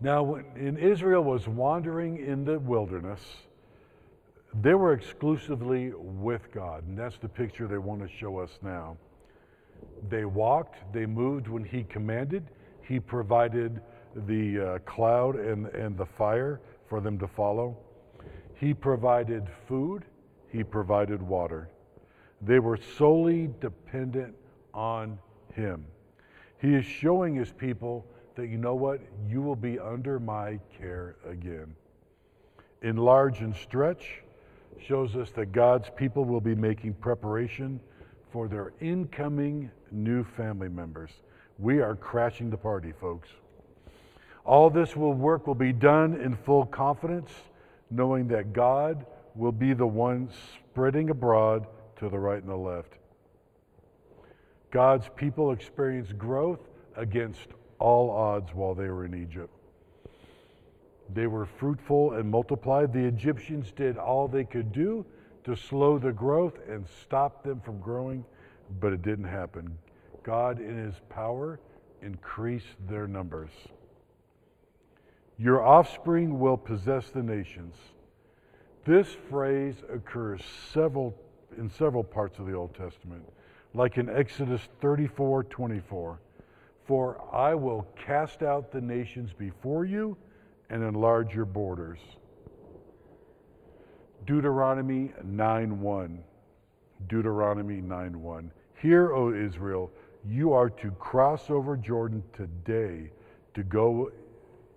Now, 0.00 0.22
when 0.22 0.76
Israel 0.78 1.22
was 1.22 1.46
wandering 1.46 2.18
in 2.18 2.44
the 2.44 2.58
wilderness, 2.58 3.20
they 4.54 4.74
were 4.74 4.92
exclusively 4.92 5.92
with 5.94 6.50
God, 6.52 6.86
and 6.86 6.98
that's 6.98 7.18
the 7.18 7.28
picture 7.28 7.68
they 7.68 7.78
want 7.78 8.02
to 8.02 8.08
show 8.08 8.38
us 8.38 8.58
now. 8.62 8.96
They 10.08 10.24
walked, 10.24 10.92
they 10.92 11.06
moved 11.06 11.46
when 11.46 11.64
He 11.64 11.84
commanded. 11.84 12.50
He 12.82 12.98
provided 12.98 13.80
the 14.26 14.60
uh, 14.60 14.78
cloud 14.80 15.36
and, 15.36 15.66
and 15.68 15.96
the 15.96 16.06
fire 16.06 16.60
for 16.88 17.00
them 17.00 17.18
to 17.20 17.28
follow. 17.28 17.76
He 18.54 18.74
provided 18.74 19.46
food, 19.68 20.04
He 20.50 20.64
provided 20.64 21.22
water. 21.22 21.70
They 22.42 22.58
were 22.58 22.76
solely 22.76 23.50
dependent 23.60 24.34
on 24.74 25.18
Him. 25.54 25.86
He 26.60 26.74
is 26.74 26.84
showing 26.84 27.36
His 27.36 27.52
people 27.52 28.04
that, 28.34 28.48
you 28.48 28.58
know 28.58 28.74
what, 28.74 29.00
you 29.28 29.42
will 29.42 29.56
be 29.56 29.78
under 29.78 30.18
my 30.18 30.58
care 30.76 31.16
again. 31.24 31.74
Enlarge 32.82 33.40
and 33.40 33.54
stretch 33.54 34.22
shows 34.78 35.16
us 35.16 35.30
that 35.30 35.52
God's 35.52 35.90
people 35.96 36.24
will 36.24 36.40
be 36.40 36.54
making 36.54 36.94
preparation 36.94 37.80
for 38.32 38.48
their 38.48 38.72
incoming 38.80 39.70
new 39.90 40.24
family 40.24 40.68
members. 40.68 41.10
We 41.58 41.80
are 41.80 41.94
crashing 41.94 42.50
the 42.50 42.56
party, 42.56 42.92
folks. 43.00 43.28
All 44.44 44.70
this 44.70 44.96
will 44.96 45.12
work 45.12 45.46
will 45.46 45.54
be 45.54 45.72
done 45.72 46.20
in 46.20 46.36
full 46.36 46.66
confidence, 46.66 47.30
knowing 47.90 48.28
that 48.28 48.52
God 48.52 49.04
will 49.34 49.52
be 49.52 49.74
the 49.74 49.86
one 49.86 50.30
spreading 50.54 51.10
abroad 51.10 51.66
to 51.96 52.08
the 52.08 52.18
right 52.18 52.40
and 52.40 52.50
the 52.50 52.56
left. 52.56 52.94
God's 54.70 55.08
people 55.16 55.52
experienced 55.52 56.16
growth 56.16 56.60
against 56.96 57.48
all 57.78 58.10
odds 58.10 58.54
while 58.54 58.74
they 58.74 58.88
were 58.88 59.04
in 59.04 59.14
Egypt. 59.14 59.52
They 61.14 61.26
were 61.26 61.46
fruitful 61.46 62.12
and 62.12 62.30
multiplied. 62.30 62.92
The 62.92 63.04
Egyptians 63.04 63.72
did 63.72 63.96
all 63.96 64.28
they 64.28 64.44
could 64.44 64.72
do 64.72 65.04
to 65.44 65.56
slow 65.56 65.98
the 65.98 66.12
growth 66.12 66.58
and 66.68 66.86
stop 67.02 67.42
them 67.42 67.60
from 67.60 67.80
growing, 67.80 68.24
but 68.80 68.92
it 68.92 69.02
didn't 69.02 69.24
happen. 69.24 69.76
God, 70.22 70.60
in 70.60 70.76
His 70.76 70.94
power, 71.08 71.58
increased 72.02 72.76
their 72.88 73.06
numbers. 73.06 73.50
Your 75.38 75.66
offspring 75.66 76.38
will 76.38 76.56
possess 76.56 77.08
the 77.10 77.22
nations. 77.22 77.74
This 78.84 79.08
phrase 79.28 79.76
occurs 79.92 80.42
several 80.72 81.14
in 81.58 81.68
several 81.70 82.04
parts 82.04 82.38
of 82.38 82.46
the 82.46 82.54
Old 82.54 82.74
Testament, 82.74 83.22
like 83.74 83.98
in 83.98 84.08
Exodus 84.08 84.60
34 84.80 85.44
24. 85.44 86.20
For 86.86 87.20
I 87.32 87.54
will 87.54 87.86
cast 87.96 88.42
out 88.42 88.70
the 88.70 88.80
nations 88.80 89.32
before 89.32 89.84
you 89.84 90.16
and 90.70 90.82
enlarge 90.82 91.34
your 91.34 91.44
borders. 91.44 91.98
Deuteronomy 94.26 95.12
9:1. 95.24 96.22
Deuteronomy 97.08 97.80
9 97.80 98.22
1. 98.22 98.52
Hear, 98.80 99.12
O 99.12 99.32
Israel, 99.32 99.90
you 100.24 100.52
are 100.52 100.70
to 100.70 100.90
cross 100.92 101.50
over 101.50 101.76
Jordan 101.76 102.22
today 102.32 103.10
to 103.54 103.62
go 103.62 104.10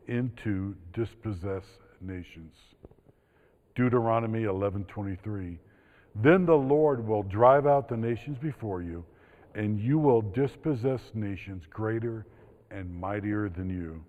into 0.07 0.75
dispossess 0.93 1.65
nations. 2.01 2.55
Deuteronomy 3.75 4.43
11:23 4.43 5.59
Then 6.15 6.45
the 6.45 6.57
Lord 6.57 7.05
will 7.05 7.23
drive 7.23 7.65
out 7.65 7.87
the 7.87 7.97
nations 7.97 8.37
before 8.37 8.81
you 8.81 9.05
and 9.55 9.79
you 9.79 9.99
will 9.99 10.21
dispossess 10.21 11.01
nations 11.13 11.63
greater 11.69 12.25
and 12.71 12.93
mightier 12.93 13.49
than 13.49 13.69
you. 13.69 14.03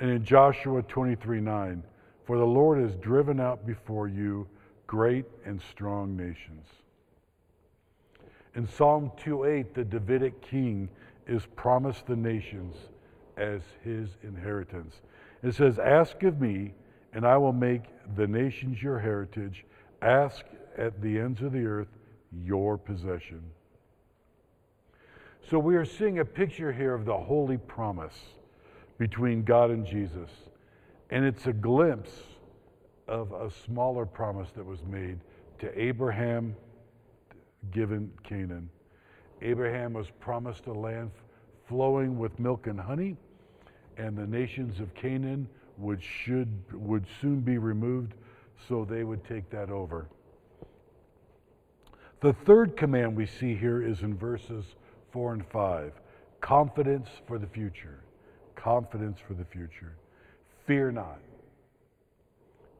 And 0.00 0.10
in 0.10 0.24
Joshua 0.24 0.82
23 0.82 1.40
9, 1.40 1.82
For 2.24 2.38
the 2.38 2.44
Lord 2.44 2.80
has 2.80 2.94
driven 2.96 3.40
out 3.40 3.66
before 3.66 4.08
you 4.08 4.46
great 4.86 5.24
and 5.44 5.60
strong 5.70 6.16
nations. 6.16 6.66
In 8.54 8.66
Psalm 8.66 9.10
2:8 9.16 9.74
the 9.74 9.84
Davidic 9.84 10.40
king 10.40 10.88
is 11.26 11.46
promised 11.56 12.06
the 12.06 12.16
nations 12.16 12.76
as 13.36 13.62
his 13.82 14.16
inheritance. 14.22 15.00
It 15.42 15.54
says, 15.54 15.78
Ask 15.78 16.22
of 16.22 16.40
me, 16.40 16.74
and 17.12 17.26
I 17.26 17.36
will 17.36 17.52
make 17.52 17.82
the 18.16 18.26
nations 18.26 18.82
your 18.82 18.98
heritage. 18.98 19.64
Ask 20.02 20.44
at 20.76 21.00
the 21.00 21.18
ends 21.18 21.42
of 21.42 21.52
the 21.52 21.66
earth 21.66 21.88
your 22.32 22.76
possession. 22.78 23.42
So 25.48 25.58
we 25.58 25.76
are 25.76 25.84
seeing 25.84 26.18
a 26.18 26.24
picture 26.24 26.72
here 26.72 26.94
of 26.94 27.04
the 27.04 27.16
holy 27.16 27.58
promise 27.58 28.18
between 28.98 29.42
God 29.42 29.70
and 29.70 29.86
Jesus. 29.86 30.30
And 31.10 31.24
it's 31.24 31.46
a 31.46 31.52
glimpse 31.52 32.12
of 33.08 33.32
a 33.32 33.50
smaller 33.66 34.06
promise 34.06 34.48
that 34.56 34.64
was 34.64 34.82
made 34.84 35.18
to 35.58 35.80
Abraham, 35.80 36.56
given 37.70 38.10
Canaan. 38.22 38.68
Abraham 39.42 39.92
was 39.92 40.08
promised 40.20 40.66
a 40.66 40.72
land 40.72 41.10
flowing 41.68 42.18
with 42.18 42.38
milk 42.38 42.66
and 42.66 42.80
honey 42.80 43.16
and 43.96 44.16
the 44.16 44.26
nations 44.26 44.80
of 44.80 44.94
Canaan 44.94 45.48
would, 45.78 46.02
should, 46.02 46.48
would 46.72 47.04
soon 47.20 47.40
be 47.40 47.58
removed, 47.58 48.14
so 48.68 48.84
they 48.84 49.04
would 49.04 49.24
take 49.24 49.50
that 49.50 49.70
over. 49.70 50.08
The 52.20 52.32
third 52.32 52.76
command 52.76 53.16
we 53.16 53.26
see 53.26 53.54
here 53.54 53.82
is 53.82 54.00
in 54.00 54.16
verses 54.16 54.64
4 55.12 55.34
and 55.34 55.46
5 55.46 55.92
confidence 56.40 57.08
for 57.26 57.38
the 57.38 57.46
future. 57.46 58.03
Confidence 58.64 59.18
for 59.28 59.34
the 59.34 59.44
future. 59.44 59.94
Fear 60.66 60.92
not. 60.92 61.18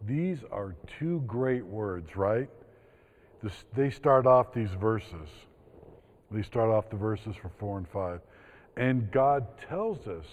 These 0.06 0.38
are 0.50 0.74
two 0.98 1.22
great 1.26 1.64
words, 1.64 2.16
right? 2.16 2.48
This, 3.42 3.52
they 3.76 3.90
start 3.90 4.26
off 4.26 4.54
these 4.54 4.70
verses. 4.80 5.28
They 6.30 6.40
start 6.40 6.70
off 6.70 6.88
the 6.88 6.96
verses 6.96 7.36
for 7.36 7.50
4 7.58 7.78
and 7.78 7.88
5. 7.88 8.20
And 8.78 9.10
God 9.10 9.46
tells 9.68 10.08
us 10.08 10.24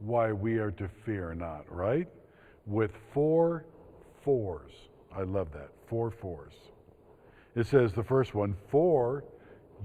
why 0.00 0.30
we 0.30 0.58
are 0.58 0.70
to 0.72 0.90
fear 1.06 1.34
not, 1.34 1.64
right? 1.74 2.06
With 2.66 2.90
four 3.14 3.64
fours. 4.22 4.72
I 5.16 5.22
love 5.22 5.48
that. 5.54 5.70
Four 5.88 6.10
fours. 6.10 6.52
It 7.54 7.66
says 7.66 7.94
the 7.94 8.04
first 8.04 8.34
one, 8.34 8.54
for 8.68 9.24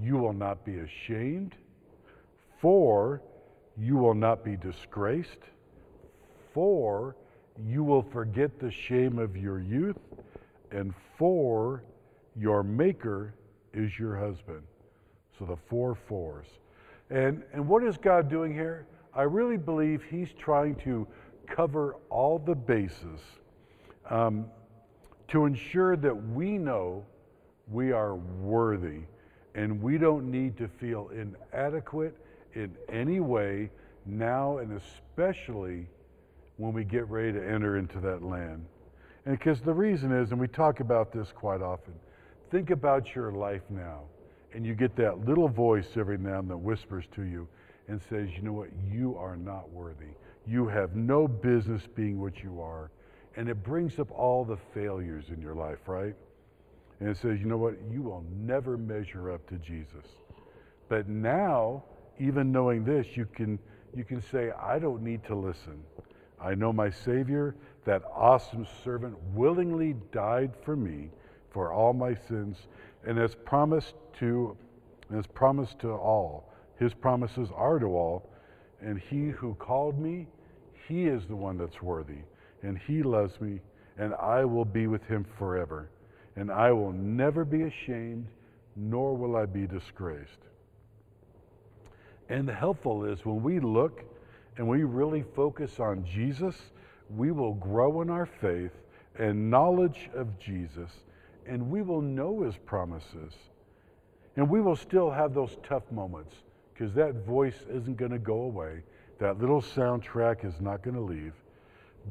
you 0.02 0.18
will 0.18 0.34
not 0.34 0.66
be 0.66 0.80
ashamed, 0.80 1.54
for 2.60 3.22
you 3.78 3.96
will 3.96 4.14
not 4.14 4.44
be 4.44 4.56
disgraced, 4.56 5.38
for 6.52 7.16
you 7.66 7.82
will 7.82 8.02
forget 8.02 8.58
the 8.58 8.70
shame 8.70 9.18
of 9.18 9.36
your 9.36 9.60
youth, 9.60 9.98
and 10.70 10.94
for 11.16 11.82
your 12.36 12.62
maker 12.62 13.34
is 13.72 13.98
your 13.98 14.16
husband. 14.16 14.62
So 15.38 15.44
the 15.44 15.56
four 15.68 15.94
fours. 15.94 16.46
And, 17.10 17.42
and 17.52 17.66
what 17.66 17.84
is 17.84 17.96
God 17.98 18.28
doing 18.28 18.52
here? 18.52 18.86
I 19.14 19.22
really 19.22 19.58
believe 19.58 20.02
he's 20.02 20.32
trying 20.38 20.76
to 20.76 21.06
cover 21.46 21.96
all 22.08 22.38
the 22.38 22.54
bases 22.54 23.20
um, 24.08 24.46
to 25.28 25.44
ensure 25.44 25.96
that 25.96 26.14
we 26.30 26.58
know 26.58 27.04
we 27.70 27.92
are 27.92 28.14
worthy 28.14 29.00
and 29.54 29.82
we 29.82 29.98
don't 29.98 30.30
need 30.30 30.56
to 30.56 30.68
feel 30.68 31.10
inadequate 31.14 32.16
in 32.54 32.74
any 32.88 33.20
way 33.20 33.70
now 34.06 34.58
and 34.58 34.80
especially 34.80 35.86
when 36.56 36.72
we 36.72 36.84
get 36.84 37.08
ready 37.08 37.32
to 37.32 37.44
enter 37.44 37.78
into 37.78 37.98
that 38.00 38.22
land. 38.22 38.64
And 39.24 39.38
because 39.38 39.60
the 39.60 39.72
reason 39.72 40.12
is, 40.12 40.30
and 40.32 40.40
we 40.40 40.48
talk 40.48 40.80
about 40.80 41.12
this 41.12 41.32
quite 41.34 41.62
often, 41.62 41.94
think 42.50 42.70
about 42.70 43.14
your 43.14 43.32
life 43.32 43.62
now, 43.70 44.02
and 44.52 44.66
you 44.66 44.74
get 44.74 44.96
that 44.96 45.24
little 45.26 45.48
voice 45.48 45.86
every 45.96 46.18
now 46.18 46.40
and 46.40 46.50
then 46.50 46.62
whispers 46.62 47.04
to 47.14 47.22
you, 47.22 47.48
and 47.88 48.00
says, 48.08 48.28
you 48.36 48.42
know 48.42 48.52
what, 48.52 48.68
you 48.90 49.16
are 49.16 49.36
not 49.36 49.70
worthy. 49.70 50.14
You 50.46 50.66
have 50.68 50.94
no 50.96 51.28
business 51.28 51.82
being 51.94 52.20
what 52.20 52.42
you 52.42 52.60
are. 52.60 52.90
And 53.36 53.48
it 53.48 53.62
brings 53.62 53.98
up 53.98 54.10
all 54.10 54.44
the 54.44 54.58
failures 54.74 55.26
in 55.32 55.40
your 55.40 55.54
life, 55.54 55.78
right? 55.86 56.14
And 57.00 57.08
it 57.08 57.16
says, 57.16 57.40
you 57.40 57.46
know 57.46 57.56
what, 57.56 57.74
you 57.90 58.02
will 58.02 58.24
never 58.36 58.76
measure 58.76 59.32
up 59.32 59.46
to 59.48 59.56
Jesus. 59.56 60.06
But 60.88 61.08
now, 61.08 61.84
even 62.22 62.52
knowing 62.52 62.84
this, 62.84 63.06
you 63.16 63.26
can, 63.26 63.58
you 63.94 64.04
can 64.04 64.22
say, 64.22 64.52
I 64.52 64.78
don't 64.78 65.02
need 65.02 65.24
to 65.24 65.34
listen. 65.34 65.82
I 66.40 66.54
know 66.54 66.72
my 66.72 66.90
Savior, 66.90 67.54
that 67.84 68.02
awesome 68.14 68.66
servant, 68.84 69.16
willingly 69.34 69.94
died 70.12 70.52
for 70.64 70.76
me 70.76 71.10
for 71.50 71.72
all 71.72 71.92
my 71.92 72.14
sins 72.14 72.56
and 73.06 73.18
has 73.18 73.34
promised 73.34 73.94
to, 74.20 74.56
has 75.12 75.26
promised 75.26 75.78
to 75.80 75.90
all 75.90 76.52
his 76.82 76.94
promises 76.94 77.48
are 77.54 77.78
to 77.78 77.86
all. 77.86 78.28
And 78.80 78.98
he 78.98 79.28
who 79.28 79.54
called 79.54 79.98
me, 79.98 80.26
he 80.88 81.06
is 81.06 81.26
the 81.26 81.36
one 81.36 81.56
that's 81.56 81.80
worthy. 81.80 82.22
And 82.62 82.78
he 82.78 83.02
loves 83.02 83.40
me, 83.40 83.60
and 83.98 84.14
I 84.14 84.44
will 84.44 84.64
be 84.64 84.86
with 84.88 85.04
him 85.04 85.24
forever. 85.38 85.90
And 86.34 86.50
I 86.50 86.72
will 86.72 86.92
never 86.92 87.44
be 87.44 87.62
ashamed, 87.62 88.26
nor 88.74 89.16
will 89.16 89.36
I 89.36 89.46
be 89.46 89.66
disgraced. 89.66 90.48
And 92.32 92.48
the 92.48 92.54
helpful 92.54 93.04
is 93.04 93.26
when 93.26 93.42
we 93.42 93.60
look 93.60 94.02
and 94.56 94.66
we 94.66 94.84
really 94.84 95.22
focus 95.36 95.78
on 95.78 96.02
Jesus, 96.02 96.56
we 97.14 97.30
will 97.30 97.52
grow 97.52 98.00
in 98.00 98.08
our 98.08 98.24
faith 98.24 98.70
and 99.18 99.50
knowledge 99.50 100.08
of 100.14 100.38
Jesus, 100.38 100.90
and 101.46 101.70
we 101.70 101.82
will 101.82 102.00
know 102.00 102.40
his 102.40 102.56
promises. 102.56 103.34
And 104.36 104.48
we 104.48 104.62
will 104.62 104.76
still 104.76 105.10
have 105.10 105.34
those 105.34 105.58
tough 105.62 105.82
moments 105.92 106.34
because 106.72 106.94
that 106.94 107.26
voice 107.26 107.66
isn't 107.68 107.98
going 107.98 108.12
to 108.12 108.18
go 108.18 108.44
away. 108.44 108.82
That 109.18 109.38
little 109.38 109.60
soundtrack 109.60 110.42
is 110.42 110.58
not 110.58 110.82
going 110.82 110.96
to 110.96 111.02
leave. 111.02 111.34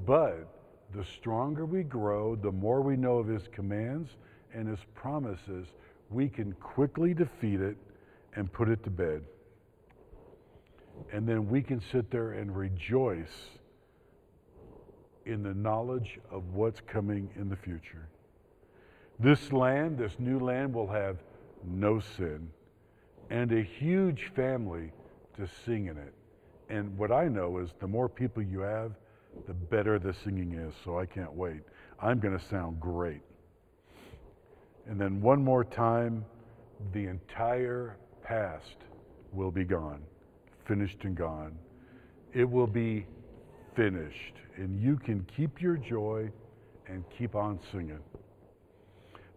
But 0.06 0.48
the 0.94 1.04
stronger 1.04 1.66
we 1.66 1.82
grow, 1.82 2.36
the 2.36 2.52
more 2.52 2.82
we 2.82 2.96
know 2.96 3.18
of 3.18 3.28
His 3.28 3.48
commands 3.52 4.12
and 4.54 4.68
His 4.68 4.86
promises, 4.94 5.66
we 6.12 6.30
can 6.30 6.54
quickly 6.60 7.16
defeat 7.16 7.60
it 7.60 7.76
and 8.36 8.54
put 8.54 8.70
it 8.70 8.84
to 8.84 8.92
bed. 8.92 9.24
And 11.12 11.28
then 11.28 11.50
we 11.50 11.62
can 11.62 11.82
sit 11.92 12.10
there 12.12 12.34
and 12.34 12.56
rejoice 12.56 13.50
in 15.26 15.44
the 15.44 15.54
knowledge 15.54 16.20
of 16.32 16.54
what's 16.54 16.82
coming 16.82 17.30
in 17.36 17.50
the 17.50 17.56
future. 17.56 18.08
This 19.20 19.52
land, 19.52 19.98
this 19.98 20.16
new 20.20 20.40
land, 20.40 20.74
will 20.74 20.88
have 20.88 21.18
no 21.64 22.00
sin 22.00 22.50
and 23.30 23.52
a 23.52 23.62
huge 23.62 24.32
family 24.36 24.92
to 25.38 25.48
sing 25.66 25.88
in 25.88 25.98
it. 25.98 26.14
And 26.70 26.98
what 26.98 27.12
I 27.12 27.28
know 27.28 27.60
is 27.60 27.70
the 27.80 27.88
more 27.88 28.10
people 28.10 28.44
you 28.44 28.60
have, 28.60 28.92
the 29.48 29.54
better 29.54 30.00
the 30.00 30.14
singing 30.14 30.54
is. 30.54 30.74
So 30.84 31.00
I 31.00 31.06
can't 31.06 31.34
wait. 31.34 31.62
I'm 32.02 32.20
going 32.20 32.38
to 32.38 32.46
sound 32.46 32.80
great. 32.80 33.22
And 34.88 35.00
then 35.00 35.22
one 35.22 35.44
more 35.44 35.64
time, 35.64 36.26
the 36.94 37.08
entire 37.08 37.98
past 38.24 38.76
will 39.32 39.52
be 39.52 39.64
gone, 39.64 40.02
finished 40.66 41.04
and 41.04 41.16
gone. 41.16 41.58
It 42.34 42.50
will 42.50 42.68
be 42.68 43.06
finished. 43.76 44.34
And 44.58 44.82
you 44.82 44.98
can 44.98 45.26
keep 45.36 45.62
your 45.62 45.78
joy 45.78 46.30
and 46.88 47.04
keep 47.18 47.36
on 47.36 47.60
singing. 47.72 48.00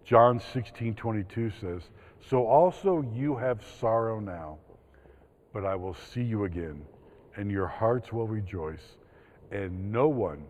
John 0.05 0.41
16 0.53 0.95
22 0.95 1.51
says, 1.61 1.83
So 2.29 2.47
also 2.47 3.05
you 3.15 3.37
have 3.37 3.65
sorrow 3.81 4.21
now, 4.21 4.59
but 5.53 5.65
I 5.65 5.75
will 5.75 5.95
see 5.95 6.23
you 6.23 6.45
again, 6.45 6.83
and 7.37 7.51
your 7.51 7.67
hearts 7.67 8.13
will 8.13 8.27
rejoice, 8.27 8.97
and 9.51 9.91
no 9.91 10.09
one, 10.09 10.45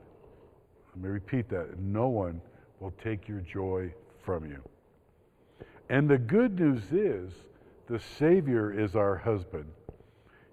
let 0.95 1.05
me 1.05 1.09
repeat 1.09 1.49
that, 1.51 1.79
no 1.79 2.09
one 2.09 2.41
will 2.81 2.95
take 3.03 3.29
your 3.29 3.41
joy 3.41 3.93
from 4.25 4.45
you. 4.45 4.63
And 5.89 6.09
the 6.09 6.19
good 6.19 6.59
news 6.59 6.91
is, 6.91 7.33
the 7.87 8.01
Savior 8.01 8.73
is 8.73 8.97
our 8.97 9.17
husband. 9.17 9.67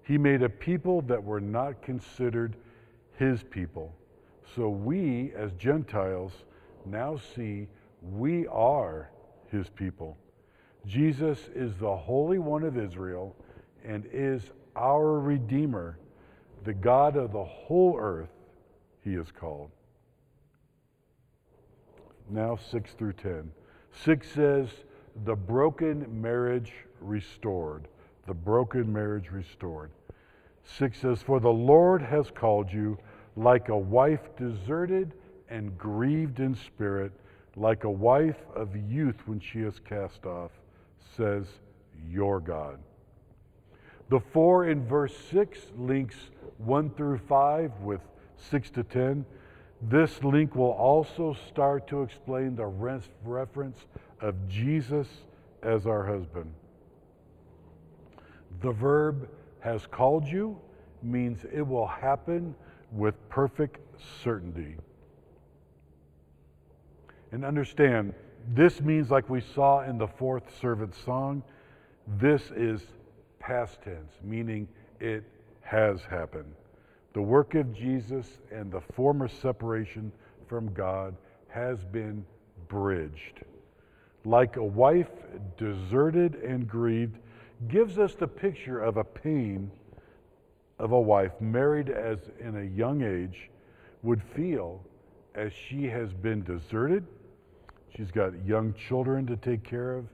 He 0.04 0.18
made 0.18 0.42
a 0.42 0.48
people 0.48 1.02
that 1.02 1.22
were 1.22 1.40
not 1.40 1.82
considered 1.82 2.56
his 3.18 3.42
people. 3.42 3.94
So 4.56 4.68
we, 4.68 5.32
as 5.36 5.52
Gentiles, 5.52 6.32
now 6.84 7.18
see 7.34 7.68
we 8.02 8.46
are 8.48 9.10
his 9.50 9.68
people. 9.68 10.16
Jesus 10.86 11.38
is 11.54 11.76
the 11.76 11.96
Holy 11.96 12.38
One 12.38 12.64
of 12.64 12.76
Israel 12.76 13.36
and 13.84 14.04
is 14.12 14.42
our 14.74 15.20
Redeemer, 15.20 15.98
the 16.64 16.72
God 16.72 17.16
of 17.16 17.32
the 17.32 17.44
whole 17.44 17.96
earth, 17.98 18.30
he 19.04 19.14
is 19.14 19.30
called. 19.30 19.70
Now, 22.30 22.56
6 22.56 22.92
through 22.92 23.14
10. 23.14 23.50
6 24.04 24.28
says, 24.30 24.68
The 25.24 25.34
broken 25.34 26.20
marriage 26.20 26.72
restored. 27.00 27.88
The 28.26 28.34
broken 28.34 28.92
marriage 28.92 29.30
restored. 29.30 29.90
6 30.64 30.98
says, 30.98 31.22
For 31.22 31.40
the 31.40 31.48
Lord 31.48 32.02
has 32.02 32.30
called 32.30 32.72
you 32.72 32.98
like 33.36 33.68
a 33.68 33.76
wife 33.76 34.36
deserted 34.36 35.12
and 35.48 35.76
grieved 35.76 36.40
in 36.40 36.54
spirit, 36.54 37.12
like 37.56 37.84
a 37.84 37.90
wife 37.90 38.40
of 38.54 38.76
youth 38.90 39.16
when 39.26 39.40
she 39.40 39.60
is 39.60 39.80
cast 39.80 40.24
off, 40.24 40.50
says 41.16 41.46
your 42.08 42.40
God. 42.40 42.78
The 44.08 44.20
for 44.20 44.66
in 44.66 44.86
verse 44.86 45.16
6 45.30 45.58
links 45.76 46.16
1 46.58 46.90
through 46.90 47.18
5 47.18 47.72
with 47.80 48.00
6 48.50 48.70
to 48.70 48.82
10. 48.84 49.24
This 49.82 50.22
link 50.22 50.54
will 50.54 50.72
also 50.72 51.36
start 51.48 51.88
to 51.88 52.02
explain 52.02 52.54
the 52.54 52.66
reference 53.24 53.78
of 54.20 54.48
Jesus 54.48 55.08
as 55.62 55.86
our 55.86 56.06
husband. 56.06 56.52
The 58.62 58.72
verb 58.72 59.28
has 59.60 59.86
called 59.86 60.26
you 60.26 60.58
means 61.02 61.44
it 61.52 61.66
will 61.66 61.86
happen 61.86 62.54
with 62.92 63.14
perfect 63.28 63.80
certainty. 64.22 64.76
And 67.32 67.44
understand, 67.44 68.14
this 68.54 68.80
means, 68.80 69.10
like 69.10 69.28
we 69.28 69.40
saw 69.40 69.82
in 69.82 69.98
the 69.98 70.06
fourth 70.06 70.44
servant 70.60 70.94
song, 70.94 71.42
this 72.18 72.50
is 72.54 72.82
past 73.38 73.82
tense, 73.82 74.12
meaning 74.22 74.68
it 75.00 75.24
has 75.62 76.02
happened. 76.02 76.54
The 77.14 77.22
work 77.22 77.54
of 77.54 77.72
Jesus 77.74 78.26
and 78.50 78.70
the 78.70 78.80
former 78.80 79.28
separation 79.28 80.12
from 80.46 80.72
God 80.72 81.16
has 81.48 81.84
been 81.84 82.24
bridged. 82.68 83.42
Like 84.24 84.56
a 84.56 84.64
wife 84.64 85.10
deserted 85.56 86.36
and 86.36 86.68
grieved, 86.68 87.18
gives 87.68 87.98
us 87.98 88.14
the 88.14 88.26
picture 88.26 88.80
of 88.80 88.96
a 88.96 89.04
pain 89.04 89.70
of 90.78 90.92
a 90.92 91.00
wife 91.00 91.32
married 91.40 91.88
as 91.90 92.18
in 92.40 92.56
a 92.56 92.76
young 92.76 93.02
age 93.02 93.50
would 94.02 94.22
feel 94.34 94.82
as 95.34 95.52
she 95.52 95.84
has 95.84 96.12
been 96.12 96.42
deserted, 96.42 97.06
she's 97.96 98.10
got 98.10 98.32
young 98.44 98.74
children 98.74 99.26
to 99.26 99.36
take 99.36 99.62
care 99.62 99.94
of, 99.94 100.06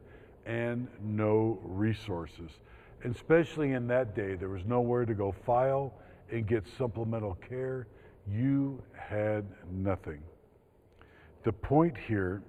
and 0.46 0.88
no 1.02 1.58
resources. 1.62 2.50
And 3.02 3.14
especially 3.14 3.72
in 3.72 3.86
that 3.88 4.14
day, 4.14 4.34
there 4.34 4.48
was 4.48 4.64
nowhere 4.64 5.04
to 5.04 5.14
go 5.14 5.34
file 5.46 5.92
and 6.30 6.46
get 6.46 6.64
supplemental 6.76 7.36
care. 7.48 7.86
You 8.30 8.82
had 8.94 9.44
nothing. 9.70 10.20
The 11.44 11.52
point 11.52 11.96
here 12.06 12.42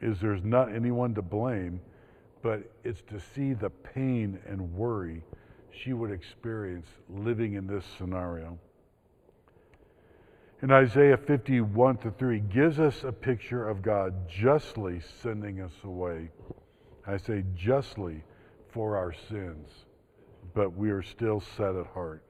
is 0.00 0.20
there's 0.20 0.44
not 0.44 0.74
anyone 0.74 1.14
to 1.14 1.22
blame, 1.22 1.80
but 2.42 2.62
it's 2.84 3.02
to 3.02 3.20
see 3.34 3.52
the 3.52 3.70
pain 3.70 4.38
and 4.46 4.74
worry 4.74 5.22
she 5.70 5.92
would 5.92 6.10
experience 6.10 6.86
living 7.08 7.54
in 7.54 7.66
this 7.66 7.84
scenario. 7.96 8.58
In 10.60 10.72
Isaiah 10.72 11.16
51 11.16 11.98
to 11.98 12.10
3 12.10 12.40
gives 12.40 12.80
us 12.80 13.04
a 13.04 13.12
picture 13.12 13.68
of 13.68 13.80
God 13.80 14.28
justly 14.28 15.00
sending 15.22 15.60
us 15.60 15.72
away. 15.84 16.30
I 17.06 17.16
say 17.16 17.44
justly 17.54 18.24
for 18.70 18.96
our 18.96 19.12
sins, 19.12 19.68
but 20.54 20.76
we 20.76 20.90
are 20.90 21.02
still 21.02 21.40
set 21.56 21.76
at 21.76 21.86
heart. 21.86 22.24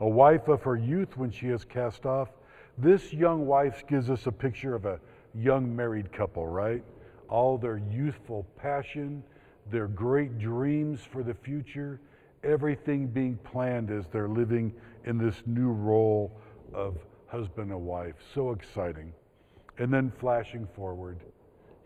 A 0.00 0.08
wife 0.08 0.48
of 0.48 0.62
her 0.62 0.76
youth 0.76 1.16
when 1.16 1.30
she 1.30 1.48
is 1.48 1.64
cast 1.64 2.06
off. 2.06 2.30
This 2.78 3.12
young 3.12 3.46
wife 3.46 3.84
gives 3.86 4.08
us 4.08 4.26
a 4.26 4.32
picture 4.32 4.74
of 4.74 4.86
a 4.86 4.98
young 5.34 5.74
married 5.76 6.12
couple, 6.12 6.46
right? 6.46 6.82
All 7.28 7.58
their 7.58 7.78
youthful 7.78 8.46
passion 8.56 9.22
their 9.70 9.88
great 9.88 10.38
dreams 10.38 11.00
for 11.00 11.22
the 11.22 11.34
future, 11.34 12.00
everything 12.42 13.06
being 13.06 13.36
planned 13.38 13.90
as 13.90 14.06
they're 14.08 14.28
living 14.28 14.74
in 15.04 15.18
this 15.18 15.42
new 15.46 15.70
role 15.70 16.38
of 16.72 16.98
husband 17.26 17.70
and 17.70 17.80
wife. 17.80 18.14
So 18.34 18.52
exciting. 18.52 19.12
And 19.78 19.92
then 19.92 20.12
flashing 20.18 20.68
forward, 20.74 21.18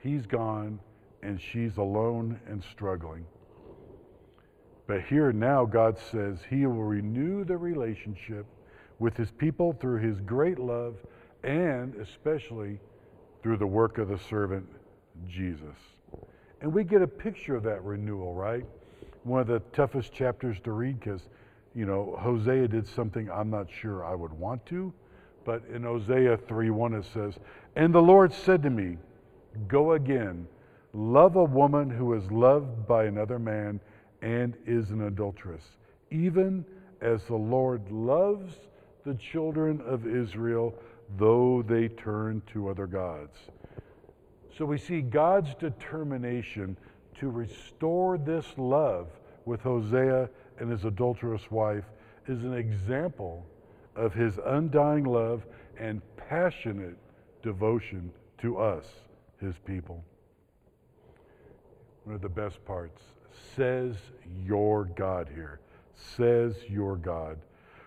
he's 0.03 0.27
gone 0.27 0.81
and 1.23 1.41
she's 1.41 1.77
alone 1.79 2.41
and 2.49 2.63
struggling. 2.63 3.25
But 4.87 5.03
here 5.03 5.33
now, 5.33 5.65
God 5.65 5.99
says 5.99 6.39
he 6.49 6.65
will 6.67 6.83
renew 6.83 7.45
the 7.45 7.57
relationship 7.57 8.47
with 8.99 9.17
his 9.17 9.31
people 9.31 9.73
through 9.73 10.01
his 10.01 10.21
great 10.21 10.59
love 10.59 10.97
and 11.45 11.95
especially 11.97 12.79
through 13.43 13.59
the 13.59 13.67
work 13.67 13.99
of 13.99 14.09
the 14.09 14.19
servant 14.19 14.67
Jesus. 15.29 15.77
And 16.61 16.73
we 16.73 16.85
get 16.85 17.03
a 17.03 17.07
picture 17.07 17.55
of 17.57 17.63
that 17.65 17.83
renewal, 17.85 18.35
right? 18.35 18.65
One 19.25 19.41
of 19.41 19.47
the 19.47 19.61
toughest 19.73 20.13
chapters 20.13 20.59
to 20.65 20.73
read 20.73 20.99
because, 21.01 21.23
you 21.75 21.87
know, 21.87 22.17
Hosea 22.21 22.69
did 22.69 22.87
something 22.87 23.31
I'm 23.31 23.51
not 23.51 23.69
sure 23.71 24.05
I 24.05 24.15
would 24.15 24.33
want 24.33 24.65
to. 24.67 24.93
But 25.45 25.63
in 25.73 25.85
Hosea 25.85 26.37
3 26.49 26.71
1, 26.71 26.95
it 26.95 27.05
says, 27.13 27.35
And 27.77 27.95
the 27.95 28.03
Lord 28.03 28.33
said 28.33 28.63
to 28.65 28.71
me, 28.71 28.99
Go 29.67 29.93
again, 29.93 30.47
love 30.93 31.37
a 31.37 31.45
woman 31.45 31.89
who 31.89 32.15
is 32.15 32.31
loved 32.31 32.87
by 32.87 33.05
another 33.05 33.39
man 33.39 33.81
and 34.21 34.55
is 34.67 34.91
an 34.91 35.03
adulteress, 35.03 35.63
even 36.11 36.65
as 37.01 37.25
the 37.25 37.37
Lord 37.37 37.91
loves 37.91 38.55
the 39.07 39.15
children 39.15 39.81
of 39.87 40.07
Israel, 40.07 40.75
though 41.17 41.63
they 41.67 41.89
turn 41.89 42.43
to 42.53 42.69
other 42.69 42.87
gods. 42.87 43.37
So 44.59 44.65
we 44.65 44.77
see 44.77 45.03
God's 45.03 45.55
determination 45.55 46.77
to 47.21 47.31
restore 47.31 48.19
this 48.19 48.45
love 48.57 49.07
with 49.45 49.61
Hosea 49.61 50.29
and 50.59 50.69
his 50.69 50.85
adulterous 50.85 51.49
wife 51.49 51.85
is 52.27 52.43
an 52.43 52.55
example 52.55 53.47
of 53.95 54.13
his 54.13 54.37
undying 54.45 55.05
love 55.05 55.47
and 55.79 56.03
passionate 56.17 56.97
devotion 57.41 58.11
to 58.39 58.59
us, 58.59 58.85
his 59.41 59.55
people. 59.65 60.03
One 62.03 62.17
of 62.17 62.21
the 62.21 62.29
best 62.29 62.65
parts 62.65 63.01
says 63.55 63.95
your 64.45 64.87
God 64.97 65.29
here. 65.33 65.61
Says 66.17 66.57
your 66.69 66.97
God. 66.97 67.39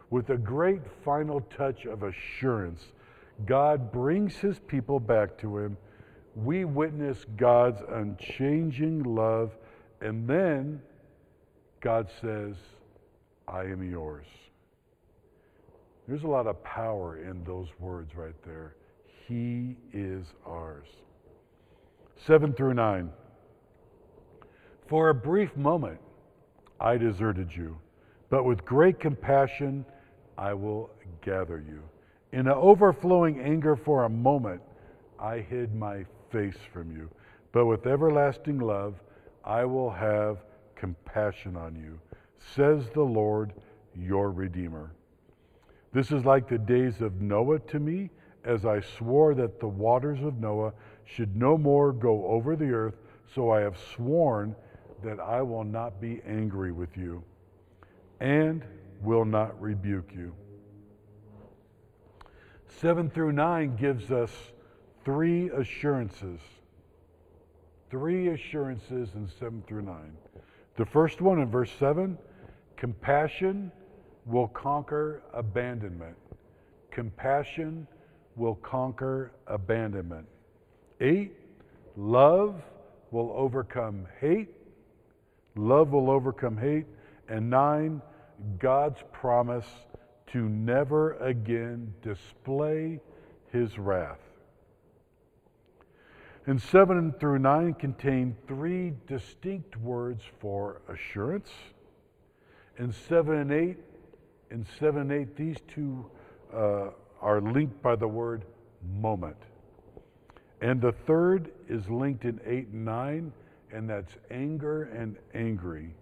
With 0.09 0.29
a 0.29 0.37
great 0.37 0.81
final 1.03 1.41
touch 1.41 1.85
of 1.85 2.03
assurance, 2.03 2.81
God 3.45 3.91
brings 3.91 4.37
his 4.37 4.59
people 4.59 5.01
back 5.01 5.37
to 5.39 5.57
him 5.57 5.75
we 6.35 6.65
witness 6.65 7.25
God's 7.35 7.81
unchanging 7.89 9.03
love, 9.03 9.51
and 10.01 10.27
then 10.27 10.81
God 11.81 12.09
says, 12.21 12.55
I 13.47 13.63
am 13.63 13.89
yours. 13.89 14.27
There's 16.07 16.23
a 16.23 16.27
lot 16.27 16.47
of 16.47 16.63
power 16.63 17.17
in 17.17 17.43
those 17.43 17.67
words 17.79 18.15
right 18.15 18.35
there. 18.45 18.75
He 19.27 19.75
is 19.93 20.25
ours. 20.45 20.87
7 22.25 22.53
through 22.53 22.75
9. 22.75 23.09
For 24.87 25.09
a 25.09 25.13
brief 25.13 25.55
moment, 25.55 25.99
I 26.79 26.97
deserted 26.97 27.55
you, 27.55 27.77
but 28.29 28.43
with 28.43 28.65
great 28.65 28.99
compassion, 28.99 29.85
I 30.37 30.53
will 30.53 30.89
gather 31.21 31.63
you. 31.65 31.81
In 32.31 32.47
an 32.47 32.53
overflowing 32.53 33.39
anger 33.39 33.75
for 33.75 34.05
a 34.05 34.09
moment, 34.09 34.61
I 35.19 35.39
hid 35.39 35.75
my 35.75 36.05
face 36.31 36.57
from 36.73 36.91
you. 36.91 37.09
But 37.51 37.65
with 37.65 37.85
everlasting 37.85 38.59
love, 38.59 38.95
I 39.43 39.65
will 39.65 39.89
have 39.89 40.37
compassion 40.75 41.55
on 41.55 41.75
you, 41.75 41.99
says 42.55 42.89
the 42.93 43.01
Lord, 43.01 43.53
your 43.95 44.31
Redeemer. 44.31 44.91
This 45.93 46.11
is 46.11 46.23
like 46.23 46.47
the 46.47 46.57
days 46.57 47.01
of 47.01 47.21
Noah 47.21 47.59
to 47.59 47.79
me, 47.79 48.09
as 48.43 48.65
I 48.65 48.79
swore 48.79 49.35
that 49.35 49.59
the 49.59 49.67
waters 49.67 50.21
of 50.23 50.39
Noah 50.39 50.73
should 51.05 51.35
no 51.35 51.57
more 51.57 51.91
go 51.91 52.25
over 52.25 52.55
the 52.55 52.71
earth, 52.71 52.95
so 53.35 53.51
I 53.51 53.61
have 53.61 53.77
sworn 53.95 54.55
that 55.03 55.19
I 55.19 55.41
will 55.41 55.63
not 55.63 55.99
be 55.99 56.21
angry 56.25 56.71
with 56.71 56.95
you 56.97 57.23
and 58.19 58.63
will 59.01 59.25
not 59.25 59.59
rebuke 59.61 60.11
you. 60.15 60.33
7 62.79 63.09
through 63.09 63.33
9 63.33 63.75
gives 63.75 64.11
us 64.11 64.31
three 65.03 65.49
assurances. 65.49 66.39
Three 67.89 68.29
assurances 68.29 69.09
in 69.15 69.27
7 69.39 69.63
through 69.67 69.81
9. 69.81 69.95
The 70.77 70.85
first 70.85 71.21
one 71.21 71.39
in 71.41 71.49
verse 71.49 71.71
7 71.77 72.17
compassion 72.77 73.71
will 74.25 74.47
conquer 74.47 75.21
abandonment. 75.33 76.15
Compassion 76.89 77.87
will 78.35 78.55
conquer 78.55 79.31
abandonment. 79.47 80.27
8 80.99 81.33
love 81.97 82.61
will 83.11 83.33
overcome 83.35 84.07
hate. 84.19 84.49
Love 85.55 85.91
will 85.91 86.09
overcome 86.09 86.57
hate. 86.57 86.85
And 87.27 87.49
9 87.49 88.01
God's 88.57 88.99
promise 89.11 89.67
to 90.27 90.47
never 90.49 91.13
again 91.17 91.93
display 92.01 92.99
his 93.51 93.77
wrath. 93.77 94.30
And 96.47 96.59
7 96.59 97.13
through 97.19 97.39
9 97.39 97.75
contain 97.75 98.35
three 98.47 98.93
distinct 99.05 99.77
words 99.77 100.23
for 100.39 100.81
assurance. 100.89 101.49
In 102.79 102.91
7 102.91 103.35
and 103.35 103.51
8, 103.51 103.77
in 104.49 104.65
7 104.79 105.01
and 105.01 105.11
8, 105.11 105.35
these 105.35 105.57
two 105.67 106.05
uh, 106.51 106.89
are 107.21 107.41
linked 107.41 107.81
by 107.83 107.95
the 107.95 108.07
word 108.07 108.43
moment. 108.99 109.37
And 110.61 110.81
the 110.81 110.91
third 110.91 111.51
is 111.69 111.87
linked 111.89 112.25
in 112.25 112.39
8 112.45 112.69
and 112.69 112.85
9, 112.85 113.33
and 113.71 113.89
that's 113.89 114.13
anger 114.31 114.83
and 114.83 115.17
angry. 115.35 115.93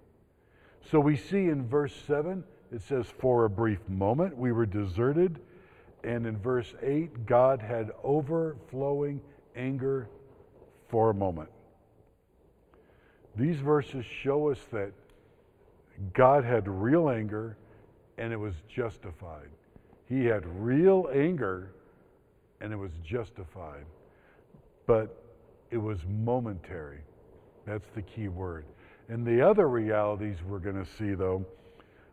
So 0.90 1.02
we 1.02 1.18
see 1.18 1.50
in 1.50 1.68
verse 1.68 1.94
7, 2.08 2.46
it 2.72 2.82
says, 2.82 3.08
For 3.20 3.44
a 3.44 3.50
brief 3.50 3.80
moment 3.90 4.38
we 4.38 4.54
were 4.54 4.66
deserted. 4.66 5.40
And 6.04 6.26
in 6.26 6.38
verse 6.38 6.74
8, 6.82 7.26
God 7.26 7.62
had 7.62 7.92
overflowing 8.04 9.20
anger 9.54 10.08
for 10.90 11.10
a 11.10 11.14
moment. 11.14 11.50
These 13.36 13.58
verses 13.58 14.06
show 14.06 14.50
us 14.50 14.60
that 14.72 14.92
God 16.14 16.44
had 16.44 16.68
real 16.68 17.10
anger 17.10 17.58
and 18.18 18.34
it 18.34 18.38
was 18.38 18.54
justified. 18.68 19.50
He 20.08 20.26
had 20.26 20.46
real 20.62 21.10
anger 21.14 21.72
and 22.60 22.74
it 22.74 22.76
was 22.76 22.92
justified. 23.04 23.86
But 24.86 25.24
it 25.72 25.78
was 25.78 26.00
momentary. 26.08 27.00
That's 27.66 27.88
the 27.96 28.02
key 28.02 28.28
word. 28.28 28.66
And 29.08 29.26
the 29.26 29.42
other 29.42 29.70
realities 29.70 30.38
we're 30.48 30.60
going 30.60 30.84
to 30.84 30.92
see, 30.98 31.14
though, 31.14 31.46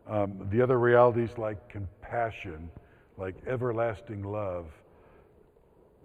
um, 0.09 0.47
the 0.51 0.63
other 0.63 0.79
realities 0.79 1.31
like 1.37 1.69
compassion, 1.69 2.71
like 3.17 3.35
everlasting 3.47 4.23
love, 4.23 4.67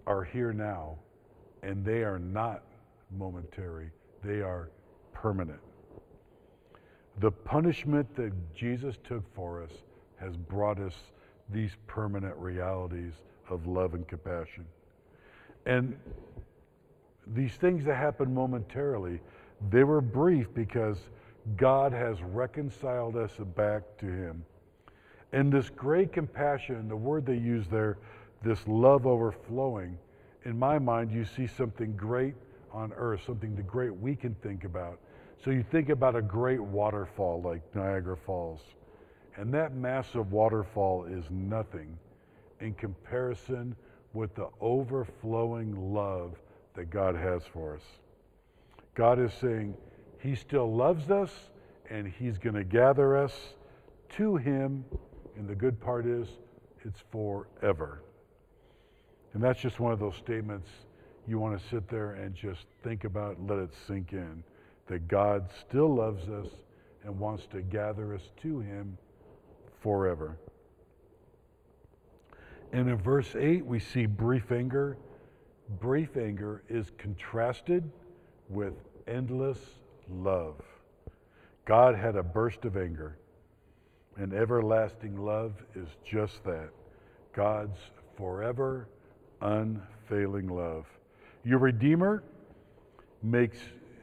are 0.06 0.24
here 0.24 0.52
now, 0.52 0.96
and 1.62 1.84
they 1.84 2.02
are 2.02 2.18
not 2.18 2.62
momentary, 3.16 3.90
they 4.24 4.40
are 4.40 4.70
permanent. 5.12 5.60
The 7.20 7.30
punishment 7.30 8.14
that 8.16 8.32
Jesus 8.54 8.96
took 9.04 9.22
for 9.34 9.62
us 9.62 9.70
has 10.16 10.36
brought 10.36 10.80
us 10.80 10.94
these 11.50 11.72
permanent 11.86 12.36
realities 12.36 13.12
of 13.50 13.66
love 13.66 13.94
and 13.94 14.06
compassion. 14.08 14.64
And 15.66 15.96
these 17.26 17.52
things 17.52 17.84
that 17.84 17.96
happen 17.96 18.32
momentarily, 18.32 19.20
they 19.70 19.84
were 19.84 20.00
brief 20.00 20.52
because 20.54 20.98
God 21.56 21.92
has 21.92 22.22
reconciled 22.22 23.16
us 23.16 23.32
back 23.56 23.82
to 23.98 24.06
Him. 24.06 24.44
And 25.32 25.52
this 25.52 25.70
great 25.70 26.12
compassion, 26.12 26.88
the 26.88 26.96
word 26.96 27.26
they 27.26 27.36
use 27.36 27.66
there, 27.68 27.98
this 28.42 28.58
love 28.66 29.06
overflowing, 29.06 29.98
in 30.44 30.58
my 30.58 30.78
mind, 30.78 31.12
you 31.12 31.24
see 31.24 31.46
something 31.46 31.94
great 31.96 32.34
on 32.72 32.92
earth, 32.96 33.20
something 33.26 33.54
the 33.54 33.62
great 33.62 33.94
we 33.94 34.16
can 34.16 34.34
think 34.36 34.64
about. 34.64 34.98
So 35.44 35.50
you 35.50 35.64
think 35.70 35.88
about 35.88 36.16
a 36.16 36.22
great 36.22 36.60
waterfall 36.60 37.42
like 37.42 37.62
Niagara 37.74 38.16
Falls, 38.16 38.60
and 39.36 39.52
that 39.54 39.74
massive 39.74 40.30
waterfall 40.30 41.04
is 41.04 41.24
nothing 41.30 41.96
in 42.60 42.74
comparison 42.74 43.74
with 44.12 44.34
the 44.34 44.48
overflowing 44.60 45.92
love 45.92 46.36
that 46.74 46.90
God 46.90 47.16
has 47.16 47.42
for 47.52 47.74
us. 47.74 47.82
God 48.94 49.18
is 49.18 49.32
saying, 49.40 49.74
He 50.20 50.34
still 50.34 50.74
loves 50.74 51.10
us 51.10 51.32
and 51.90 52.06
He's 52.06 52.38
going 52.38 52.54
to 52.54 52.64
gather 52.64 53.16
us 53.16 53.34
to 54.16 54.36
Him. 54.36 54.84
And 55.36 55.48
the 55.48 55.54
good 55.54 55.80
part 55.80 56.06
is, 56.06 56.28
it's 56.84 57.00
forever. 57.10 58.02
And 59.34 59.42
that's 59.42 59.60
just 59.60 59.80
one 59.80 59.92
of 59.92 59.98
those 59.98 60.16
statements 60.16 60.68
you 61.26 61.38
want 61.38 61.58
to 61.58 61.68
sit 61.68 61.88
there 61.88 62.12
and 62.12 62.34
just 62.34 62.66
think 62.82 63.04
about, 63.04 63.36
let 63.46 63.58
it 63.58 63.70
sink 63.86 64.12
in. 64.12 64.42
That 64.88 65.08
God 65.08 65.48
still 65.60 65.94
loves 65.94 66.28
us 66.28 66.48
and 67.04 67.18
wants 67.18 67.46
to 67.52 67.62
gather 67.62 68.14
us 68.14 68.22
to 68.42 68.60
Him 68.60 68.98
forever. 69.80 70.36
And 72.72 72.88
in 72.88 72.96
verse 72.96 73.34
8, 73.36 73.64
we 73.64 73.78
see 73.78 74.06
brief 74.06 74.50
anger. 74.50 74.96
Brief 75.80 76.16
anger 76.16 76.62
is 76.68 76.86
contrasted 76.98 77.90
with 78.48 78.74
endless 79.06 79.58
love. 80.10 80.56
God 81.64 81.94
had 81.94 82.16
a 82.16 82.22
burst 82.22 82.64
of 82.64 82.76
anger, 82.76 83.16
and 84.16 84.32
everlasting 84.32 85.16
love 85.16 85.52
is 85.74 85.88
just 86.04 86.42
that 86.44 86.70
God's 87.32 87.78
forever, 88.16 88.88
unfailing 89.42 90.48
love. 90.48 90.86
Your 91.44 91.58
Redeemer 91.58 92.22
makes, 93.22 93.58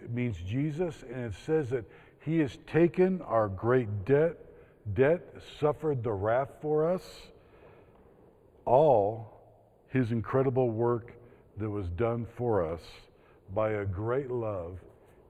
means 0.10 0.38
Jesus, 0.46 1.04
and 1.12 1.26
it 1.26 1.34
says 1.46 1.70
that 1.70 1.86
He 2.20 2.40
has 2.40 2.58
taken 2.68 3.22
our 3.22 3.48
great 3.48 4.06
debt, 4.06 4.38
debt, 4.94 5.22
suffered 5.60 6.04
the 6.04 6.12
wrath 6.12 6.50
for 6.62 6.90
us, 6.90 7.04
all 8.66 9.42
His 9.90 10.12
incredible 10.12 10.70
work 10.70 11.14
that 11.58 11.70
was 11.70 11.88
done 11.90 12.26
for 12.38 12.66
us 12.66 12.82
by 13.54 13.72
a 13.72 13.86
great 13.86 14.30
love, 14.30 14.80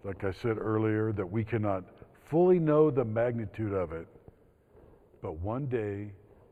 like 0.03 0.23
I 0.23 0.31
said 0.31 0.57
earlier, 0.57 1.11
that 1.13 1.25
we 1.25 1.43
cannot 1.43 1.83
fully 2.29 2.59
know 2.59 2.91
the 2.91 3.05
magnitude 3.05 3.73
of 3.73 3.91
it. 3.91 4.07
But 5.21 5.33
one 5.39 5.65
day 5.67 6.11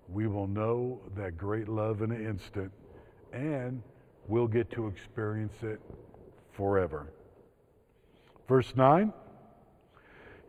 we 0.09 0.27
will 0.27 0.47
know 0.47 0.99
that 1.15 1.37
great 1.37 1.67
love 1.67 2.01
in 2.01 2.11
an 2.11 2.25
instant 2.25 2.71
and 3.38 3.84
we'll 4.28 4.47
get 4.47 4.71
to 4.71 4.88
experience 4.88 5.54
it 5.62 5.80
forever. 6.54 7.08
Verse 8.47 8.76
9. 8.76 9.13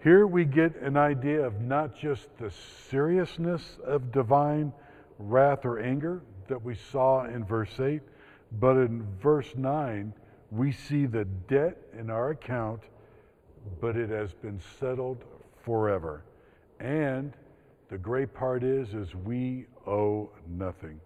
Here 0.02 0.26
we 0.26 0.44
get 0.44 0.76
an 0.76 0.96
idea 0.96 1.44
of 1.44 1.60
not 1.60 1.96
just 1.96 2.28
the 2.38 2.50
seriousness 2.88 3.78
of 3.84 4.12
divine 4.12 4.72
wrath 5.18 5.64
or 5.64 5.80
anger 5.80 6.22
that 6.48 6.62
we 6.62 6.76
saw 6.76 7.24
in 7.24 7.44
verse 7.44 7.78
8, 7.78 8.00
but 8.52 8.76
in 8.76 9.04
verse 9.20 9.52
9, 9.56 10.14
we 10.50 10.72
see 10.72 11.04
the 11.04 11.24
debt 11.24 11.76
in 11.98 12.08
our 12.08 12.30
account, 12.30 12.80
but 13.80 13.96
it 13.96 14.08
has 14.08 14.32
been 14.32 14.60
settled 14.80 15.24
forever. 15.64 16.24
And 16.80 17.34
the 17.90 17.98
great 17.98 18.32
part 18.32 18.62
is 18.62 18.94
is 18.94 19.14
we 19.14 19.66
owe 19.86 20.30
nothing. 20.48 21.00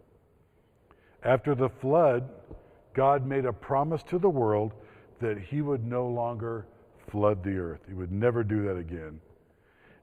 After 1.24 1.54
the 1.54 1.68
flood, 1.68 2.28
God 2.94 3.26
made 3.26 3.44
a 3.44 3.52
promise 3.52 4.02
to 4.04 4.18
the 4.18 4.28
world 4.28 4.72
that 5.20 5.38
he 5.38 5.62
would 5.62 5.86
no 5.86 6.06
longer 6.06 6.66
flood 7.08 7.42
the 7.44 7.56
earth. 7.56 7.80
He 7.86 7.94
would 7.94 8.12
never 8.12 8.42
do 8.42 8.64
that 8.64 8.76
again. 8.76 9.20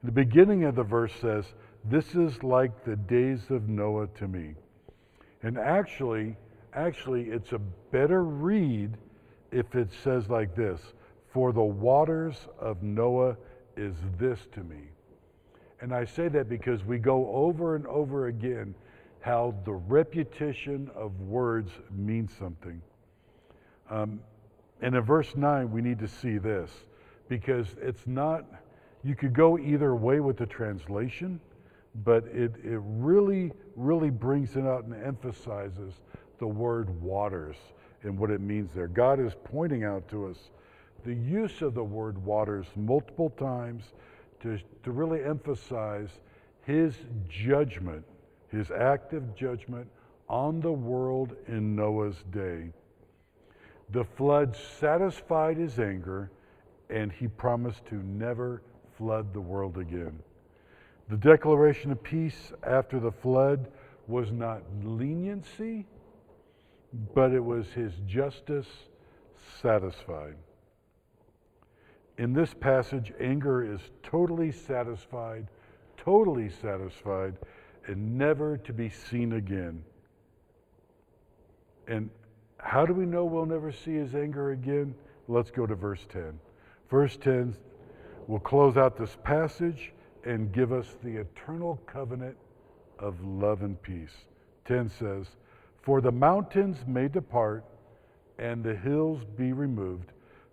The 0.04 0.12
beginning 0.12 0.64
of 0.64 0.76
the 0.76 0.84
verse 0.84 1.14
says, 1.20 1.46
This 1.84 2.16
is 2.16 2.42
like 2.42 2.86
the 2.86 2.96
days 2.96 3.50
of 3.50 3.68
Noah 3.68 4.08
to 4.20 4.28
me. 4.28 4.56
And 5.44 5.58
actually, 5.58 6.38
actually, 6.74 7.30
it's 7.30 7.52
a 7.52 7.60
better 7.92 8.24
read 8.24 8.98
if 9.52 9.76
it 9.76 9.90
says 10.04 10.30
like 10.30 10.56
this 10.56 10.82
For 11.34 11.52
the 11.52 11.62
waters 11.62 12.48
of 12.60 12.82
Noah 12.82 13.36
is 13.76 13.96
this 14.18 14.40
to 14.54 14.62
me. 14.62 14.84
And 15.82 15.94
I 15.94 16.06
say 16.06 16.28
that 16.30 16.50
because 16.50 16.84
we 16.84 16.98
go 16.98 17.28
over 17.34 17.76
and 17.76 17.88
over 17.88 18.28
again 18.28 18.76
how 19.22 19.54
the 19.66 19.74
repetition 19.74 20.90
of 20.96 21.20
words 21.22 21.72
means 21.92 22.32
something. 22.38 22.82
Um, 23.90 24.22
and 24.82 24.96
in 24.96 25.02
verse 25.02 25.36
9, 25.36 25.72
we 25.72 25.82
need 25.82 26.00
to 26.00 26.08
see 26.08 26.38
this 26.38 26.70
because 27.28 27.68
it's 27.82 28.08
not, 28.08 28.46
you 29.04 29.16
could 29.16 29.34
go 29.34 29.58
either 29.58 29.96
way 29.96 30.20
with 30.20 30.38
the 30.38 30.46
translation, 30.46 31.40
but 32.04 32.26
it, 32.28 32.54
it 32.64 32.80
really, 32.84 33.52
really 33.76 34.10
brings 34.10 34.56
it 34.56 34.64
out 34.64 34.86
and 34.86 34.94
emphasizes 35.04 35.94
the 36.40 36.48
word 36.48 36.90
waters 37.02 37.58
and 38.04 38.18
what 38.18 38.32
it 38.32 38.42
means 38.42 38.72
there. 38.74 38.88
God 38.88 39.20
is 39.20 39.34
pointing 39.44 39.84
out 39.84 40.08
to 40.10 40.28
us 40.28 40.38
the 41.04 41.14
use 41.14 41.62
of 41.62 41.74
the 41.74 41.84
word 41.84 42.18
waters 42.24 42.66
multiple 42.76 43.30
times 43.32 43.84
to, 44.42 44.60
to 44.84 44.92
really 44.92 45.24
emphasize 45.24 46.10
his 46.66 46.94
judgment, 47.28 48.06
his 48.52 48.72
active 48.72 49.36
judgment 49.36 49.88
on 50.28 50.60
the 50.60 50.72
world 50.72 51.36
in 51.48 51.76
Noah's 51.76 52.24
day. 52.32 52.72
The 53.92 54.04
flood 54.04 54.56
satisfied 54.80 55.58
his 55.58 55.80
anger, 55.80 56.32
and 56.90 57.12
he 57.12 57.28
promised 57.28 57.86
to 57.88 57.96
never 57.96 58.62
flood 58.98 59.34
the 59.34 59.42
world 59.42 59.78
again. 59.78 60.20
The 61.10 61.18
declaration 61.18 61.92
of 61.92 62.04
peace 62.04 62.52
after 62.64 63.00
the 63.00 63.12
flood 63.12 63.72
was 64.08 64.32
not 64.32 64.62
leniency, 64.84 65.88
but 67.16 67.32
it 67.32 67.44
was 67.44 67.68
his 67.70 67.94
justice 68.06 68.68
satisfied. 69.62 70.36
In 72.18 72.34
this 72.34 72.54
passage, 72.54 73.14
anger 73.20 73.64
is 73.64 73.80
totally 74.04 74.52
satisfied, 74.52 75.48
totally 75.98 76.50
satisfied, 76.50 77.38
and 77.90 78.20
never 78.20 78.56
to 78.56 78.72
be 78.72 78.88
seen 78.88 79.34
again. 79.34 79.84
And 81.88 82.12
how 82.60 82.86
do 82.86 82.94
we 82.94 83.04
know 83.04 83.26
we'll 83.26 83.48
never 83.48 83.72
see 83.72 83.96
his 83.96 84.14
anger 84.14 84.52
again? 84.52 84.94
Let's 85.28 85.50
go 85.50 85.66
to 85.66 85.74
verse 85.74 86.06
10. 86.14 86.40
Verse 86.92 87.18
10 87.18 87.56
will 88.28 88.40
close 88.40 88.78
out 88.78 88.96
this 88.96 89.18
passage 89.24 89.92
and 90.24 90.54
give 90.54 90.72
us 90.72 90.86
the 91.04 91.18
eternal 91.18 91.82
covenant 91.88 92.38
of 93.00 93.26
love 93.26 93.64
and 93.64 93.82
peace. 93.82 94.14
10 94.66 94.90
says, 94.90 95.26
For 95.82 96.00
the 96.00 96.12
mountains 96.12 96.78
may 96.86 97.08
depart 97.08 97.66
and 98.38 98.64
the 98.64 98.76
hills 98.76 99.24
be 99.36 99.52
removed, 99.52 100.12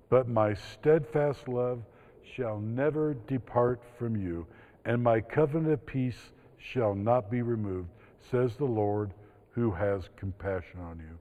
but 0.08 0.26
my 0.26 0.54
steadfast 0.54 1.48
love 1.48 1.82
shall 2.34 2.60
never 2.60 3.12
depart 3.26 3.82
from 3.98 4.16
you, 4.16 4.46
and 4.86 5.02
my 5.02 5.20
covenant 5.20 5.74
of 5.74 5.84
peace 5.84 6.30
shall 6.58 6.94
not 6.94 7.30
be 7.30 7.42
removed, 7.42 7.88
says 8.30 8.56
the 8.56 8.64
Lord 8.64 9.12
who 9.50 9.70
has 9.70 10.08
compassion 10.16 10.80
on 10.80 10.98
you. 10.98 11.18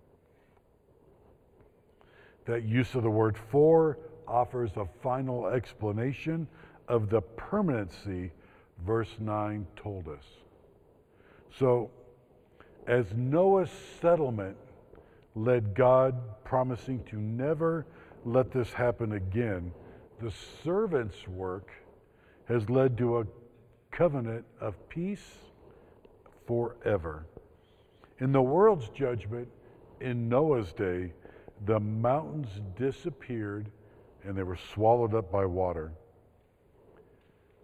That 2.46 2.64
use 2.64 2.94
of 2.96 3.04
the 3.04 3.10
word 3.10 3.38
for 3.38 3.98
offers 4.28 4.72
a 4.76 4.86
final 5.02 5.48
explanation 5.48 6.48
of 6.88 7.10
the 7.10 7.22
permanency 7.22 8.32
verse 8.86 9.10
9 9.20 9.66
told 9.76 10.08
us. 10.08 10.24
So, 11.58 11.90
as 12.88 13.06
Noah's 13.16 13.72
settlement 14.02 14.58
led 15.36 15.74
God 15.74 16.16
promising 16.44 17.04
to 17.06 17.16
never 17.18 17.86
let 18.26 18.52
this 18.52 18.72
happen 18.74 19.14
again, 19.14 19.72
the 20.22 20.32
servant's 20.64 21.28
work 21.28 21.70
has 22.48 22.70
led 22.70 22.98
to 22.98 23.20
a 23.20 23.26
covenant 23.96 24.46
of 24.60 24.76
peace 24.90 25.26
forever. 26.46 27.26
In 28.20 28.32
the 28.32 28.42
world's 28.42 28.90
judgment, 28.90 29.48
in 30.02 30.28
Noah's 30.28 30.74
day, 30.74 31.14
the 31.66 31.80
mountains 31.80 32.50
disappeared 32.78 33.72
and 34.24 34.38
they 34.38 34.44
were 34.44 34.58
swallowed 34.74 35.14
up 35.14 35.32
by 35.32 35.46
water. 35.46 35.94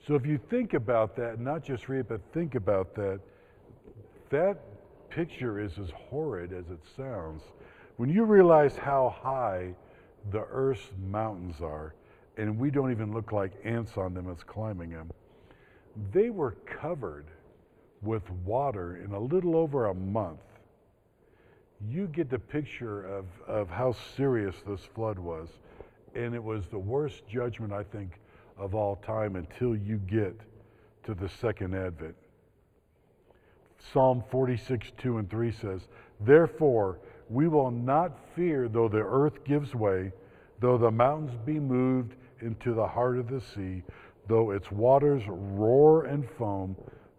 So 0.08 0.16
if 0.16 0.26
you 0.26 0.40
think 0.50 0.74
about 0.74 1.16
that, 1.18 1.40
not 1.40 1.64
just 1.64 1.90
read 1.90 2.08
but 2.08 2.22
think 2.34 2.56
about 2.56 2.96
that, 2.96 3.20
that 4.30 4.58
picture 5.10 5.60
is 5.60 5.78
as 5.78 5.90
horrid 5.92 6.54
as 6.54 6.70
it 6.70 6.80
sounds. 6.96 7.44
When 7.98 8.10
you 8.10 8.24
realize 8.24 8.76
how 8.78 9.14
high 9.22 9.74
the 10.32 10.46
Earth's 10.50 10.90
mountains 11.10 11.62
are, 11.62 11.94
and 12.38 12.58
we 12.58 12.72
don't 12.72 12.92
even 12.92 13.14
look 13.14 13.32
like 13.32 13.52
ants 13.66 13.98
on 13.98 14.14
them 14.14 14.30
as 14.32 14.44
climbing 14.44 14.92
them, 14.92 15.12
they 16.14 16.30
were 16.30 16.56
covered 16.82 17.26
with 18.02 18.24
water 18.46 18.98
in 18.98 19.12
a 19.12 19.20
little 19.20 19.56
over 19.56 19.88
a 19.88 19.94
month. 19.94 20.40
You 21.88 22.08
get 22.08 22.30
the 22.30 22.40
picture 22.40 23.04
of, 23.06 23.26
of 23.48 23.70
how 23.70 23.96
serious 24.16 24.56
this 24.68 24.82
flood 24.96 25.18
was. 25.18 25.50
And 26.14 26.36
it 26.36 26.44
was 26.44 26.64
the 26.70 26.80
worst 26.80 27.28
judgment, 27.28 27.74
I 27.74 27.84
think, 27.84 28.20
of 28.58 28.76
all 28.76 28.98
time 28.98 29.36
until 29.36 29.76
you 29.76 29.98
get 29.98 30.40
to 31.06 31.14
the 31.14 31.30
second 31.42 31.74
advent. 31.76 32.16
Psalm 33.94 34.24
46, 34.30 34.92
2 35.02 35.18
and 35.18 35.30
3 35.30 35.52
says, 35.52 35.82
Therefore, 36.20 37.00
we 37.30 37.48
will 37.48 37.72
not 37.72 38.18
fear 38.36 38.68
though 38.68 38.90
the 38.90 38.98
earth 38.98 39.44
gives 39.46 39.74
way, 39.74 40.12
though 40.60 40.78
the 40.78 40.92
mountains 40.92 41.38
be 41.46 41.60
moved 41.60 42.14
into 42.42 42.74
the 42.74 42.88
heart 42.88 43.18
of 43.18 43.28
the 43.28 43.42
sea, 43.56 43.84
though 44.32 44.52
its 44.52 44.72
waters 44.72 45.22
roar 45.28 46.06
and 46.06 46.26
foam, 46.38 46.74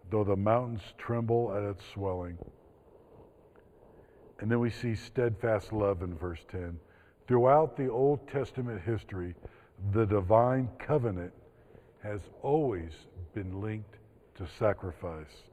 though 0.09 0.23
the 0.23 0.35
mountains 0.35 0.81
tremble 0.97 1.53
at 1.55 1.61
its 1.61 1.83
swelling. 1.93 2.35
And 4.39 4.49
then 4.49 4.59
we 4.59 4.71
see 4.71 4.95
steadfast 4.95 5.71
love 5.71 6.01
in 6.01 6.15
verse 6.15 6.39
10. 6.49 6.79
Throughout 7.27 7.77
the 7.77 7.87
Old 7.87 8.27
Testament 8.27 8.81
history, 8.81 9.35
the 9.91 10.07
divine 10.07 10.67
covenant 10.79 11.31
has 12.01 12.19
always 12.41 12.93
been 13.35 13.61
linked 13.61 13.95
to 14.37 14.47
sacrifice. 14.57 15.43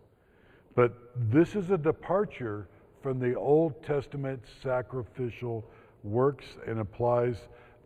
But 0.74 0.94
this 1.14 1.54
is 1.56 1.70
a 1.70 1.76
departure 1.76 2.68
from 3.02 3.18
the 3.18 3.34
Old 3.34 3.82
Testament 3.82 4.42
sacrificial 4.62 5.66
works 6.04 6.46
and 6.66 6.78
applies 6.78 7.36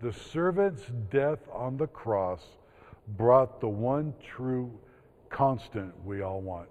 the 0.00 0.12
servant's 0.12 0.84
death 1.10 1.40
on 1.52 1.76
the 1.76 1.88
cross 1.88 2.40
brought 3.08 3.60
the 3.60 3.68
one 3.68 4.14
true 4.22 4.70
constant 5.30 5.92
we 6.04 6.22
all 6.22 6.40
want. 6.40 6.68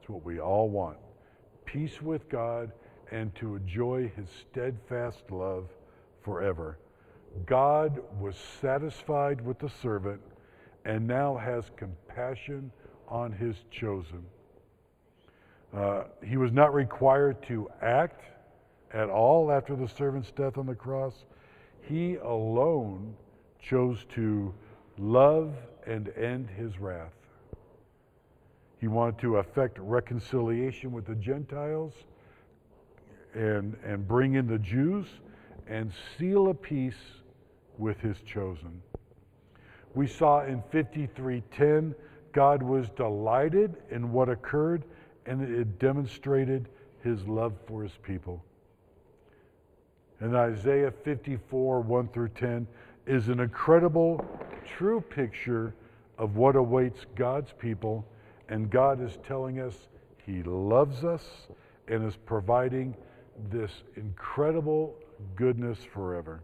It's 0.00 0.08
what 0.08 0.24
we 0.24 0.40
all 0.40 0.68
want 0.68 0.96
peace 1.72 2.02
with 2.02 2.28
God 2.28 2.72
and 3.12 3.34
to 3.36 3.54
enjoy 3.54 4.10
his 4.16 4.28
steadfast 4.50 5.22
love 5.30 5.68
forever. 6.22 6.78
God 7.46 8.00
was 8.18 8.34
satisfied 8.60 9.40
with 9.40 9.58
the 9.60 9.70
servant 9.82 10.20
and 10.84 11.06
now 11.06 11.36
has 11.36 11.70
compassion 11.76 12.72
on 13.08 13.32
his 13.32 13.56
chosen. 13.70 14.24
Uh, 15.72 16.04
he 16.26 16.36
was 16.36 16.50
not 16.50 16.74
required 16.74 17.40
to 17.44 17.68
act 17.80 18.24
at 18.92 19.08
all 19.08 19.52
after 19.52 19.76
the 19.76 19.86
servant's 19.86 20.32
death 20.32 20.58
on 20.58 20.66
the 20.66 20.74
cross. 20.74 21.24
He 21.82 22.16
alone 22.16 23.14
chose 23.62 24.04
to 24.14 24.52
love 25.00 25.54
and 25.86 26.08
end 26.16 26.48
his 26.50 26.78
wrath. 26.78 27.12
He 28.78 28.88
wanted 28.88 29.18
to 29.20 29.38
effect 29.38 29.78
reconciliation 29.78 30.92
with 30.92 31.06
the 31.06 31.14
Gentiles 31.14 31.92
and, 33.34 33.76
and 33.84 34.06
bring 34.06 34.34
in 34.34 34.46
the 34.46 34.58
Jews 34.58 35.06
and 35.66 35.92
seal 36.18 36.48
a 36.48 36.54
peace 36.54 37.00
with 37.78 37.98
his 38.00 38.20
chosen. 38.22 38.82
We 39.94 40.06
saw 40.06 40.44
in 40.44 40.62
53:10 40.72 41.94
God 42.32 42.62
was 42.62 42.90
delighted 42.90 43.76
in 43.90 44.12
what 44.12 44.28
occurred 44.28 44.84
and 45.26 45.42
it 45.42 45.78
demonstrated 45.78 46.68
his 47.02 47.26
love 47.26 47.54
for 47.66 47.82
his 47.82 47.96
people. 48.02 48.44
In 50.20 50.34
Isaiah 50.34 50.90
54, 50.90 51.80
1 51.80 52.08
through 52.08 52.28
10, 52.28 52.66
is 53.06 53.28
an 53.28 53.40
incredible, 53.40 54.24
true 54.76 55.00
picture 55.00 55.74
of 56.18 56.36
what 56.36 56.56
awaits 56.56 57.06
God's 57.14 57.52
people. 57.58 58.06
And 58.48 58.70
God 58.70 59.02
is 59.02 59.18
telling 59.26 59.60
us 59.60 59.74
he 60.24 60.42
loves 60.42 61.04
us 61.04 61.24
and 61.88 62.06
is 62.06 62.16
providing 62.16 62.94
this 63.50 63.72
incredible 63.96 64.94
goodness 65.36 65.78
forever. 65.92 66.42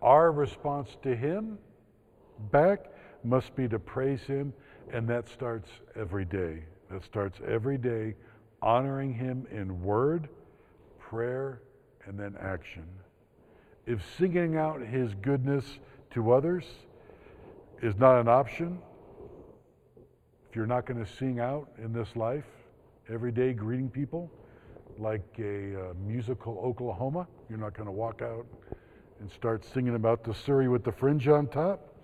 Our 0.00 0.32
response 0.32 0.96
to 1.02 1.14
Him 1.14 1.58
back 2.50 2.86
must 3.22 3.54
be 3.54 3.68
to 3.68 3.78
praise 3.78 4.22
Him, 4.22 4.52
and 4.92 5.08
that 5.08 5.28
starts 5.28 5.68
every 5.94 6.24
day. 6.24 6.64
That 6.90 7.04
starts 7.04 7.38
every 7.46 7.78
day 7.78 8.14
honoring 8.60 9.14
Him 9.14 9.46
in 9.50 9.80
word, 9.82 10.28
prayer, 10.98 11.62
and 12.06 12.18
then 12.18 12.36
action. 12.40 12.84
If 13.86 14.00
singing 14.18 14.56
out 14.56 14.80
His 14.80 15.14
goodness 15.14 15.64
to 16.12 16.32
others 16.32 16.64
is 17.82 17.96
not 17.96 18.20
an 18.20 18.28
option, 18.28 18.78
if 20.48 20.56
you're 20.56 20.66
not 20.66 20.86
going 20.86 21.04
to 21.04 21.10
sing 21.10 21.40
out 21.40 21.68
in 21.82 21.92
this 21.92 22.14
life 22.14 22.44
every 23.08 23.32
day 23.32 23.52
greeting 23.52 23.88
people, 23.88 24.30
like 24.98 25.22
a 25.38 25.90
uh, 25.90 25.94
musical 26.06 26.60
Oklahoma. 26.64 27.26
You're 27.48 27.58
not 27.58 27.74
going 27.74 27.86
to 27.86 27.92
walk 27.92 28.22
out 28.22 28.46
and 29.20 29.30
start 29.30 29.64
singing 29.64 29.94
about 29.94 30.24
the 30.24 30.34
Surrey 30.34 30.68
with 30.68 30.84
the 30.84 30.92
fringe 30.92 31.28
on 31.28 31.46
top. 31.46 31.94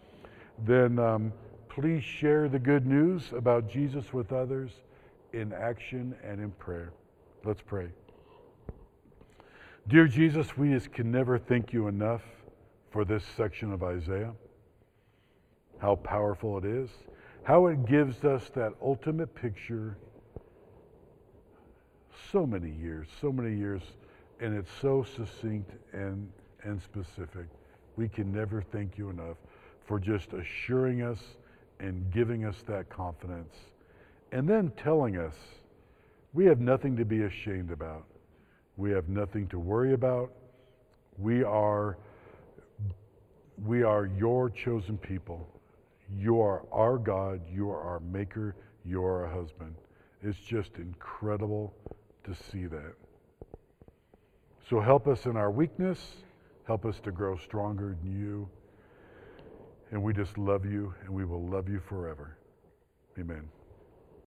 Then 0.67 0.99
um, 0.99 1.33
please 1.69 2.03
share 2.03 2.49
the 2.49 2.59
good 2.59 2.87
news 2.87 3.23
about 3.37 3.71
Jesus 3.71 4.13
with 4.13 4.33
others 4.33 4.71
in 5.33 5.53
action 5.53 6.15
and 6.25 6.41
in 6.41 6.51
prayer. 6.53 6.93
Let's 7.45 7.63
pray. 7.63 7.89
Dear 9.89 10.07
Jesus, 10.07 10.55
we 10.55 10.75
just 10.75 10.93
can 10.93 11.11
never 11.11 11.39
thank 11.39 11.73
you 11.73 11.89
enough 11.89 12.21
for 12.91 13.07
this 13.07 13.25
section 13.39 13.73
of 13.73 13.83
Isaiah, 13.83 14.35
how 15.79 15.95
powerful 15.97 16.59
it 16.59 16.67
is, 16.67 16.91
how 17.43 17.69
it 17.69 17.87
gives 17.87 18.23
us 18.23 18.51
that 18.55 18.75
ultimate 18.83 19.35
picture. 19.35 19.97
So 22.31 22.45
many 22.45 22.71
years, 22.71 23.09
so 23.19 23.33
many 23.33 23.57
years, 23.57 23.81
and 24.41 24.55
it's 24.55 24.71
so 24.83 25.07
succinct 25.17 25.71
and, 25.95 26.31
and 26.65 26.83
specific. 26.83 27.47
We 27.97 28.11
can 28.11 28.31
never 28.31 28.61
thank 28.61 28.99
you 28.99 29.09
enough 29.09 29.39
for 29.87 29.99
just 29.99 30.35
assuring 30.35 31.01
us 31.01 31.21
and 31.81 32.13
giving 32.13 32.45
us 32.45 32.57
that 32.67 32.91
confidence. 32.91 33.55
And 34.33 34.47
then 34.47 34.71
telling 34.77 35.17
us 35.17 35.35
we 36.35 36.45
have 36.45 36.61
nothing 36.61 36.95
to 36.99 37.07
be 37.07 37.23
ashamed 37.23 37.71
about. 37.71 38.05
We 38.79 38.93
have 38.93 39.09
nothing 39.09 39.49
to 39.49 39.59
worry 39.59 39.93
about. 39.93 40.31
We 41.19 41.43
are 41.43 41.99
we 43.65 43.83
are 43.83 44.07
your 44.07 44.49
chosen 44.51 44.97
people. 44.97 45.49
You 46.17 46.41
are 46.41 46.63
our 46.73 46.97
God, 46.97 47.41
you 47.53 47.71
are 47.71 47.83
our 47.83 47.99
maker, 47.99 48.55
you 48.85 49.05
are 49.05 49.27
our 49.27 49.35
husband. 49.35 49.75
It's 50.23 50.39
just 50.39 50.77
incredible 50.77 51.75
to 52.23 52.35
see 52.35 52.67
that. 52.67 52.95
So 54.71 54.81
help 54.81 55.09
us 55.09 55.27
in 55.27 55.37
our 55.37 55.51
weakness, 55.51 55.99
help 56.65 56.87
us 56.87 57.01
to 57.01 57.11
grow 57.11 57.37
stronger 57.37 57.97
in 58.01 58.13
you. 58.13 58.49
And 59.91 60.01
we 60.01 60.13
just 60.13 60.39
love 60.39 60.65
you 60.65 60.95
and 61.01 61.11
we 61.11 61.25
will 61.25 61.45
love 61.45 61.69
you 61.69 61.81
forever. 61.81 62.39
Amen. 63.19 63.49